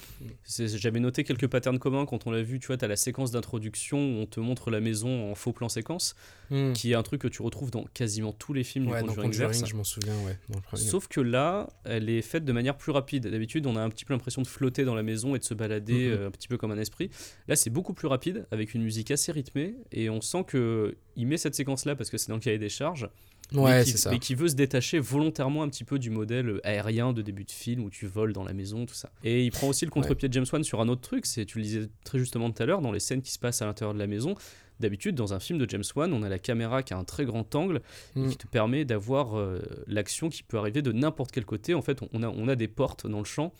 [0.46, 3.30] j'avais noté quelques patterns communs quand on l'a vu, tu vois, tu as la séquence
[3.30, 6.14] d'introduction où on te montre la maison en faux plan séquence,
[6.53, 6.72] Hmm.
[6.72, 9.14] qui est un truc que tu retrouves dans quasiment tous les films Ouais, du dans
[9.14, 9.70] Conjuring, Conjuring, verse.
[9.70, 10.36] je m'en souviens, ouais.
[10.48, 10.82] Dans le premier.
[10.82, 13.28] Sauf que là, elle est faite de manière plus rapide.
[13.28, 15.55] D'habitude, on a un petit peu l'impression de flotter dans la maison et de se
[15.55, 16.12] balader Mhm.
[16.12, 17.09] euh, un petit peu comme un esprit.
[17.46, 21.28] Là, c'est beaucoup plus rapide, avec une musique assez rythmée, et on sent que il
[21.28, 23.09] met cette séquence-là parce que c'est dans le cahier des charges,
[23.53, 24.11] ouais, mais, qui, ça.
[24.11, 27.51] mais qui veut se détacher volontairement un petit peu du modèle aérien de début de
[27.51, 29.11] film où tu voles dans la maison, tout ça.
[29.24, 31.59] Et il prend aussi le contre-pied de James Wan sur un autre truc, c'est, tu
[31.59, 33.94] le disais très justement tout à l'heure, dans les scènes qui se passent à l'intérieur
[33.94, 34.34] de la maison.
[34.80, 37.26] D'habitude, dans un film de James Wan, on a la caméra qui a un très
[37.26, 37.82] grand angle
[38.16, 41.74] et qui te permet d'avoir euh, l'action qui peut arriver de n'importe quel côté.
[41.74, 43.53] En fait, on a, on a des portes dans le champ,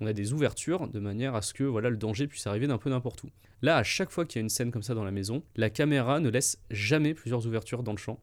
[0.00, 2.76] on a des ouvertures de manière à ce que voilà, le danger puisse arriver d'un
[2.76, 3.30] peu n'importe où.
[3.62, 5.70] Là, à chaque fois qu'il y a une scène comme ça dans la maison, la
[5.70, 8.20] caméra ne laisse jamais plusieurs ouvertures dans le champ.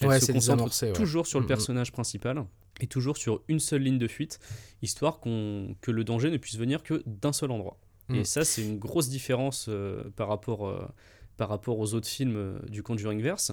[0.00, 0.92] Elle Ouais, se concentre ouais.
[0.92, 1.48] toujours sur le Mhm.
[1.48, 2.44] personnage principal
[2.80, 4.38] et toujours sur une seule ligne de fuite,
[4.82, 7.78] histoire qu'on, que le danger ne puisse venir que d'un seul endroit.
[8.08, 8.24] Et Mhm.
[8.24, 10.86] ça, c'est une grosse différence euh, par, rapport, euh,
[11.36, 13.52] par rapport aux autres films euh, du Conjuring Verse.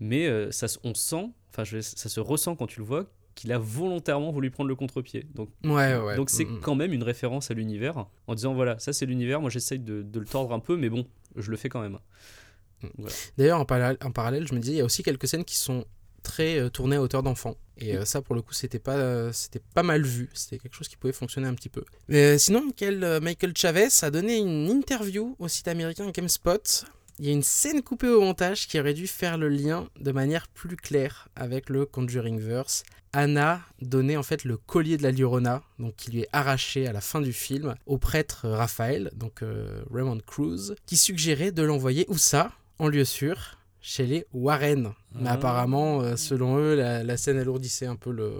[0.00, 3.52] Mais euh, ça, se- on sent, enfin, ça se ressent quand tu le vois, qu'il
[3.52, 5.26] a volontairement voulu prendre le contre-pied.
[5.34, 6.16] Donc, Ouais, ouais.
[6.16, 9.50] donc c'est quand même une référence à l'univers, en disant voilà, ça c'est l'univers, moi
[9.50, 11.06] j'essaye de, de le tordre un peu, mais bon,
[11.36, 11.98] je le fais quand même.
[13.36, 15.56] D'ailleurs, en, parallèle- en parallèle, je me disais, il y a aussi quelques scènes qui
[15.56, 15.84] sont
[16.22, 17.56] très euh, tournées à hauteur d'enfant.
[17.78, 20.30] Et euh, ça, pour le coup, c'était pas, euh, c'était pas mal vu.
[20.34, 21.84] C'était quelque chose qui pouvait fonctionner un petit peu.
[22.08, 26.84] Mais, sinon, Michael, Michael Chavez a donné une interview au site américain GameSpot
[27.18, 30.12] il y a une scène coupée au montage qui aurait dû faire le lien de
[30.12, 32.82] manière plus claire avec le Conjuring Verse.
[33.14, 36.92] Anna donnait en fait le collier de la Llorona, donc qui lui est arraché à
[36.92, 42.04] la fin du film, au prêtre Raphaël, donc euh, Raymond Cruz, qui suggérait de l'envoyer
[42.08, 42.52] où ça?
[42.78, 44.92] En lieu sûr, chez les Warren.
[45.14, 45.32] Mais Ah.
[45.34, 48.32] apparemment, euh, selon eux, la, la scène alourdissait un peu, le,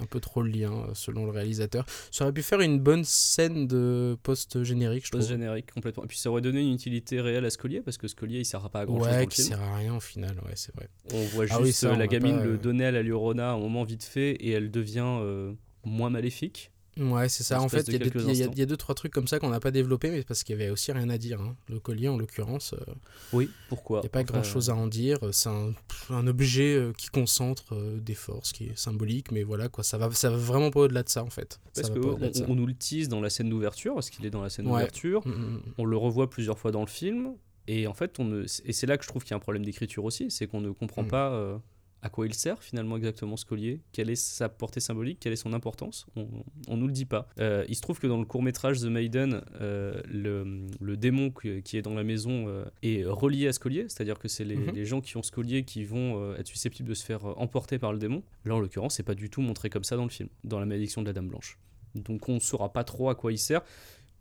[0.00, 1.84] un peu trop le lien, euh, selon le réalisateur.
[2.12, 5.20] Ça aurait pu faire une bonne scène de post-générique, je trouve.
[5.22, 6.04] Post-générique complètement.
[6.04, 8.68] Et puis ça aurait donné une utilité réelle à Scully parce que Scully il sert
[8.70, 9.48] pas à grand chose dans Ouais, qui film.
[9.48, 10.88] sert à rien au final, ouais, c'est vrai.
[11.12, 13.02] On voit juste Ah oui, ça, euh, on la gamine pas, le donner à la
[13.02, 15.52] Llorona à un moment vite fait et elle devient euh,
[15.84, 16.69] moins maléfique.
[16.98, 17.60] Ouais, c'est ça.
[17.62, 19.70] En fait, il y, a y y deux, trois trucs comme ça qu'on n'a pas
[19.70, 21.40] développé, mais parce qu'il y avait aussi rien à dire.
[21.40, 21.56] hein.
[21.68, 22.92] Le collier, en l'occurrence, euh,
[23.32, 23.98] Oui, pourquoi?
[24.00, 25.18] il n'y a pas grand chose à en dire.
[25.32, 25.72] C'est un,
[26.10, 29.84] un objet euh, qui concentre euh, des forces, qui est symbolique, mais voilà, quoi.
[29.84, 31.60] Ça va, ça va vraiment pas au-delà de ça, en fait.
[31.74, 32.44] Parce va que pas on, au-delà de ça.
[32.48, 34.72] on nous le tease dans la scène d'ouverture, parce qu'il est dans la scène Ouais.
[34.72, 35.26] d'ouverture.
[35.26, 35.62] Mm, mm, mm.
[35.78, 37.34] On le revoit plusieurs fois dans le film.
[37.68, 38.42] Et en fait, on ne...
[38.64, 40.60] et c'est là que je trouve qu'il y a un problème d'écriture aussi, c'est qu'on
[40.60, 41.56] ne comprend pas euh,
[42.02, 45.36] à quoi il sert finalement exactement ce collier, quelle est sa portée symbolique, quelle est
[45.36, 46.06] son importance?
[46.16, 46.26] On,
[46.68, 47.28] on nous le dit pas.
[47.38, 51.30] Euh, il se trouve que dans le court métrage The Maiden, euh, le, le démon
[51.30, 54.56] qui est dans la maison euh, est relié à ce collier, c'est-à-dire que c'est les,
[54.56, 54.74] Mhm.
[54.74, 57.92] les gens qui ont ce collier qui vont être susceptibles de se faire emporter par
[57.92, 58.22] le démon.
[58.44, 60.66] Là, en l'occurrence, c'est pas du tout montré comme ça dans le film, dans la
[60.66, 61.58] malédiction de la Dame Blanche.
[61.94, 63.62] Donc on ne saura pas trop à quoi il sert.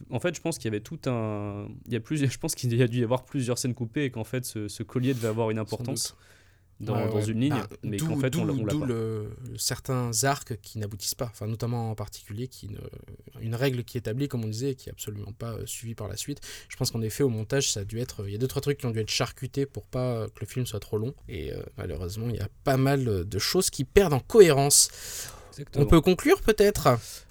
[0.09, 1.67] En fait, je pense qu'il y avait tout un.
[1.86, 2.17] Il y a plus...
[2.32, 4.67] Je pense qu'il y a dû y avoir plusieurs scènes coupées et qu'en fait, ce,
[4.69, 6.15] ce collier devait avoir une importance
[6.80, 7.25] dans, Ouais, dans ouais.
[7.25, 8.86] une ligne, Bah, mais qu'en fait, on l'a on pas.
[8.86, 12.80] le- certains arcs qui n'aboutissent pas, enfin notamment en particulier qui ne,
[13.41, 15.95] une règle qui est établie comme on disait et qui est absolument pas euh, suivie
[15.95, 16.39] par la suite.
[16.69, 18.61] Je pense qu'en effet au montage ça a dû être, il y a deux trois
[18.61, 21.13] trucs qui ont dû être charcutés pour pas euh, que le film soit trop long
[21.27, 24.89] et euh, malheureusement il y a pas mal de choses qui perdent en cohérence.
[25.50, 25.86] Exactement.
[25.86, 26.84] On peut conclure peut-être?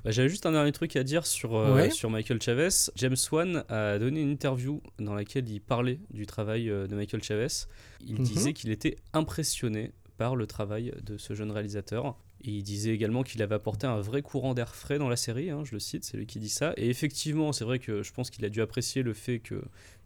[0.05, 1.91] Bah, J'avais juste un dernier truc à dire sur, euh, Ouais.
[1.91, 2.69] sur Michael Chavez.
[2.97, 7.23] James Wan a donné une interview dans laquelle il parlait du travail euh, de Michael
[7.23, 7.49] Chavez.
[8.07, 8.23] Il Mhm.
[8.25, 12.17] disait qu'il était impressionné par le travail de ce jeune réalisateur.
[12.45, 15.51] Et il disait également qu'il avait apporté un vrai courant d'air frais dans la série,
[15.51, 16.73] hein, je le cite, c'est lui qui dit ça.
[16.77, 19.61] Et effectivement, c'est vrai que je pense qu'il a dû apprécier le fait que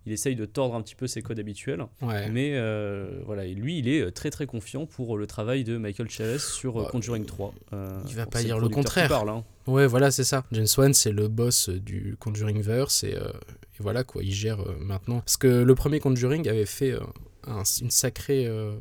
[0.06, 1.84] il essaye de tordre un petit peu ses codes habituels.
[2.00, 2.28] Ouais.
[2.30, 6.10] Mais euh, voilà, et lui, il est très très confiant pour le travail de Michael
[6.10, 7.54] Chavez sur euh, Ouais, Conjuring 3.
[7.72, 9.08] Euh, il va pas dire le contraire.
[9.08, 9.44] parle, hein.
[9.66, 10.44] Ouais, voilà, c'est ça.
[10.52, 14.32] James Wan, c'est le boss euh, du Conjuring Verse et, euh, et voilà quoi, il
[14.32, 15.20] gère euh, maintenant.
[15.20, 17.00] Parce que le premier Conjuring avait fait euh,
[17.46, 18.78] un- une sacrée, euh, une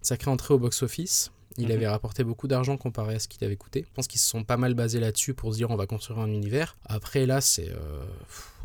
[0.00, 1.30] sacrée entrée au box-office.
[1.56, 1.72] Il Mhm.
[1.72, 3.84] avait rapporté beaucoup d'argent comparé à ce qu'il avait coûté.
[3.88, 6.18] Je pense qu'ils se sont pas mal basés là-dessus pour se dire on va construire
[6.18, 6.76] un univers.
[6.86, 8.02] Après là, c'est euh,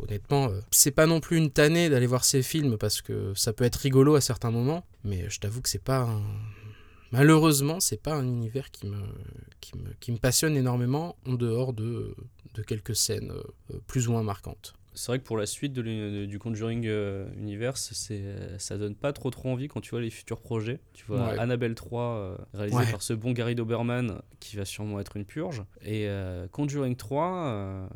[0.02, 3.52] honnêtement, euh, c'est pas non plus une tannée d'aller voir ces films parce que ça
[3.52, 6.20] peut être rigolo à certains moments, mais je t'avoue que c'est pas un...
[7.12, 8.96] Malheureusement, c'est pas un univers qui me,
[9.60, 12.14] qui me, qui me passionne énormément en dehors de,
[12.54, 14.74] de quelques scènes euh, plus ou moins marquantes.
[14.94, 18.94] C'est vrai que pour la suite de du Conjuring euh, Universe, c'est, euh, ça donne
[18.96, 20.80] pas trop trop envie quand tu vois les futurs projets.
[20.92, 21.38] Tu vois Ouais.
[21.38, 22.90] Annabelle 3, euh, réalisé Ouais.
[22.90, 25.62] par ce bon Gary Doberman, qui va sûrement être une purge.
[25.82, 27.86] Et euh, Conjuring 3, euh,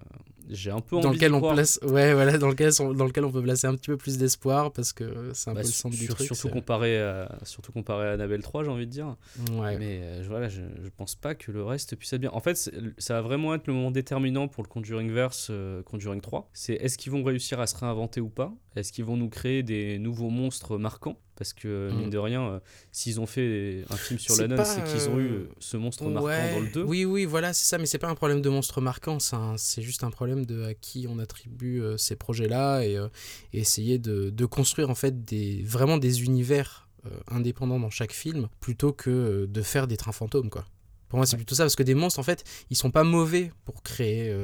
[0.51, 1.55] j'ai un peu Dans envie lequel d'y on croire.
[1.55, 4.19] place, ouais, voilà, dans lequel, on- dans lequel on peut placer un petit peu plus
[4.19, 6.27] d'espoir parce que c'est un Bah, peu le sur- centre du truc.
[6.27, 9.17] surtout, comparé à, surtout comparé à Annabelle 3, j'ai envie de dire.
[9.53, 9.79] Ouais.
[9.79, 12.31] Mais euh, je- voilà, je, je pense pas que le reste puisse être bien.
[12.33, 12.57] En fait,
[12.99, 16.49] ça va vraiment être le moment déterminant pour le Conjuring Verse, euh, Conjuring 3.
[16.53, 18.53] C'est est-ce qu'ils vont réussir à se réinventer ou pas?
[18.77, 21.19] Est-ce qu'ils vont nous créer des nouveaux monstres marquants?
[21.37, 21.97] Parce que, Mm.
[21.97, 22.61] mine de rien, euh,
[22.93, 26.05] s'ils ont fait un film sur la nonne, c'est qu'ils ont eu euh, ce monstre
[26.05, 26.83] marquant Ouais, dans le 2.
[26.85, 29.19] Oui, oui, voilà, c'est ça, mais c'est pas un problème de monstre marquant,
[29.57, 33.09] c'est juste un problème de à qui on attribue euh, ces projets-là et, euh,
[33.53, 36.89] et essayer de, de construire en fait des, vraiment des univers
[37.29, 40.65] indépendants dans chaque film plutôt que de faire des trains fantômes, quoi.
[41.09, 41.39] Pour moi, c'est Ouais.
[41.39, 44.35] plutôt ça, parce que des monstres, en fait, ils sont pas mauvais pour créer.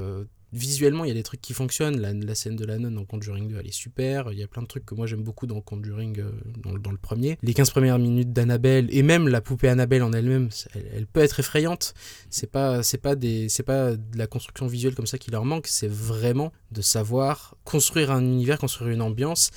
[0.53, 2.01] Visuellement, il y a des trucs qui fonctionnent.
[2.01, 4.32] La, scène de la nonne dans Conjuring 2, elle est super.
[4.32, 6.30] Il y a plein de trucs que moi j'aime beaucoup dans Conjuring, euh,
[6.62, 7.38] dans, dans le premier.
[7.42, 11.20] Les 15 premières minutes d'Annabelle, et même la poupée Annabelle en elle-même, elle, elle peut
[11.20, 11.94] être effrayante.
[12.30, 15.44] C'est pas, c'est pas des, c'est pas de la construction visuelle comme ça qui leur
[15.44, 15.66] manque.
[15.66, 19.51] C'est vraiment de savoir construire un univers, construire une ambiance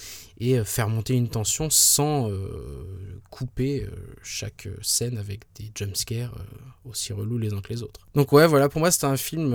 [0.43, 6.35] et euh, faire monter une tension sans euh, couper euh, chaque scène avec des jumpscares
[6.83, 8.01] aussi relous les uns que les autres.
[8.13, 9.53] Donc ouais, voilà, pour moi c'était un film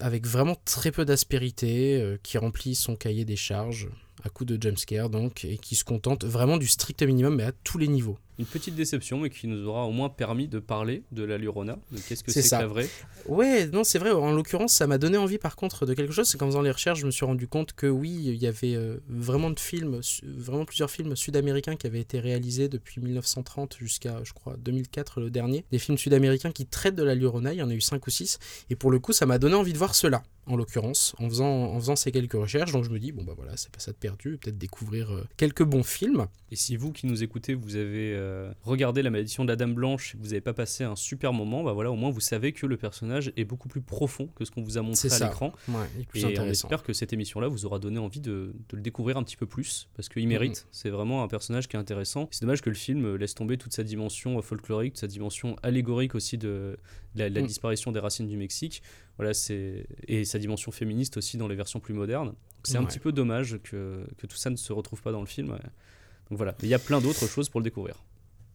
[0.00, 3.88] avec vraiment très peu d'aspérité, qui remplit son cahier des charges
[4.24, 7.52] à coup de jumpscares donc, et qui se contente vraiment du strict minimum mais à
[7.64, 8.18] tous les niveaux.
[8.38, 11.78] Une petite déception, mais qui nous aura au moins permis de parler de la Lurona,
[11.90, 12.88] de qu'est-ce que C'est que la vraie.
[13.26, 14.12] Ouais, non, c'est vrai.
[14.12, 16.28] En l'occurrence, ça m'a donné envie par contre de quelque chose.
[16.28, 18.74] C'est qu'en faisant les recherches, je me suis rendu compte que oui, il y avait
[18.74, 24.22] euh, vraiment de films, vraiment plusieurs films sud-américains qui avaient été réalisés depuis 1930 jusqu'à,
[24.22, 25.64] je crois, 2004 le dernier.
[25.72, 27.52] Des films sud-américains qui traitent de la Llorona.
[27.52, 28.38] Il y en a eu 5 ou 6.
[28.70, 30.22] Et pour le coup, ça m'a donné envie de voir cela.
[30.46, 33.34] En l'occurrence, en faisant, en faisant ces quelques recherches, donc je me dis, bon bah
[33.36, 36.26] voilà, c'est pas ça de perdu, peut-être découvrir euh, quelques bons films.
[36.50, 38.27] Et si vous qui nous écoutez, vous avez euh,
[38.62, 41.32] regardé La malédiction de la Dame Blanche et que vous n'avez pas passé un super
[41.32, 44.44] moment, bah voilà, au moins vous savez que le personnage est beaucoup plus profond que
[44.44, 45.52] ce qu'on vous a montré à l'écran.
[45.68, 45.74] Ouais,
[46.14, 49.22] et on espère que cette émission-là vous aura donné envie de, de le découvrir un
[49.22, 50.66] petit peu plus, parce qu'il mérite.
[50.72, 52.28] C'est vraiment un personnage qui est intéressant.
[52.30, 55.06] C'est dommage que le film euh, laisse tomber toute sa dimension euh, folklorique, toute sa
[55.06, 56.78] dimension allégorique aussi de
[57.14, 57.46] la, la Mm.
[57.46, 58.82] disparition des racines du Mexique.
[59.16, 62.34] Voilà, c'est et sa dimension féministe aussi dans les versions plus modernes.
[62.62, 65.26] C'est un petit peu dommage que, que tout ça ne se retrouve pas dans le
[65.26, 65.48] film.
[65.48, 67.94] Donc voilà, il y a plein d'autres choses pour le découvrir.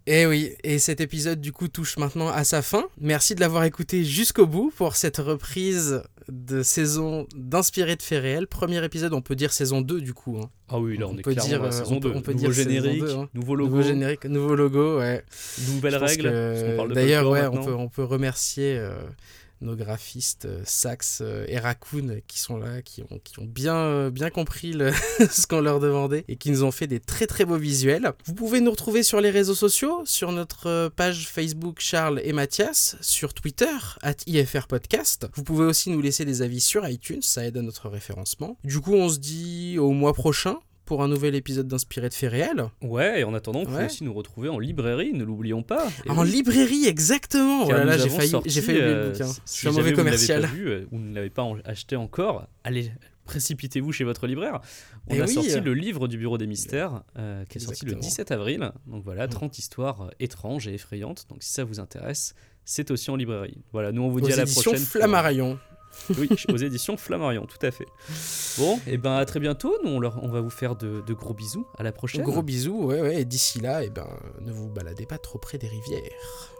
[0.06, 2.84] Et Eh oui, et cet épisode du coup touche maintenant à sa fin.
[3.00, 8.48] Merci de l'avoir écouté jusqu'au bout pour cette reprise de saison d'Inspiré de faits réels.
[8.48, 10.38] Premier épisode, on peut dire saison 2 du coup.
[10.42, 10.50] hein.
[10.68, 12.16] Ah oui, là on, On est peut clairement dire, euh, saison on peut- 2.
[12.18, 13.30] on peut nouveau dire générique, 2, hein.
[13.34, 15.24] nouveau logo, Nouveau générique, nouveau logo, ouais.
[16.76, 18.96] parle de D'ailleurs, ouais, on peut, on peut remercier euh,
[19.64, 24.74] nos graphistes euh, Sax euh, et Raccoon qui sont là, qui ont, bien, euh, compris
[25.30, 28.12] ce qu'on leur demandait et qui nous ont fait des très très beaux visuels.
[28.26, 32.34] Vous pouvez nous retrouver sur les réseaux sociaux, sur notre euh, page Facebook Charles et
[32.34, 33.66] Mathias, sur Twitter,
[34.02, 35.28] at IFR Podcast.
[35.36, 38.58] Vous pouvez aussi nous laisser des avis sur iTunes, ça aide à notre référencement.
[38.64, 42.32] Du coup, on se dit au mois prochain pour un nouvel épisode d'Inspiré de faits
[42.32, 42.66] réels.
[42.82, 43.86] Ouais, et en attendant, vous pouvez Ouais.
[43.86, 45.88] aussi nous retrouver en librairie, ne l'oublions pas.
[46.06, 47.68] Et en oui, librairie, exactement.
[47.68, 49.26] car Voilà, nous j'ai failli, sorti, j'ai failli oublier le euh, bouquin.
[49.28, 50.42] si Je suis un mauvais commercial.
[50.42, 52.92] pas vu, euh, ou ne l'avez pas acheté encore, allez,
[53.26, 54.60] précipitez-vous chez votre libraire.
[55.08, 55.34] On Eh a oui.
[55.34, 58.10] sorti le livre du Bureau des Mystères, euh, qui est sorti le Exactement.
[58.10, 58.72] 17 avril.
[58.88, 59.30] Donc voilà, Mm.
[59.30, 61.26] 30 histoires euh, étranges et effrayantes.
[61.30, 62.34] Donc si ça vous intéresse,
[62.66, 63.58] c'est aussi en librairie.
[63.72, 64.74] Voilà, nous on vous dit Aux à la prochaine.
[64.74, 65.58] pour- Flammarion.
[66.18, 67.88] Oui, aux éditions Flammarion, tout à fait.
[68.58, 69.78] Bon, et ben à très bientôt.
[69.84, 71.66] Nous on, va vous faire de, gros bisous.
[71.78, 72.24] À la prochaine.
[72.24, 73.22] Gros bisous, ouais, ouais.
[73.22, 74.08] Et d'ici là, eh ben,
[74.42, 76.53] ne vous baladez pas trop près des rivières.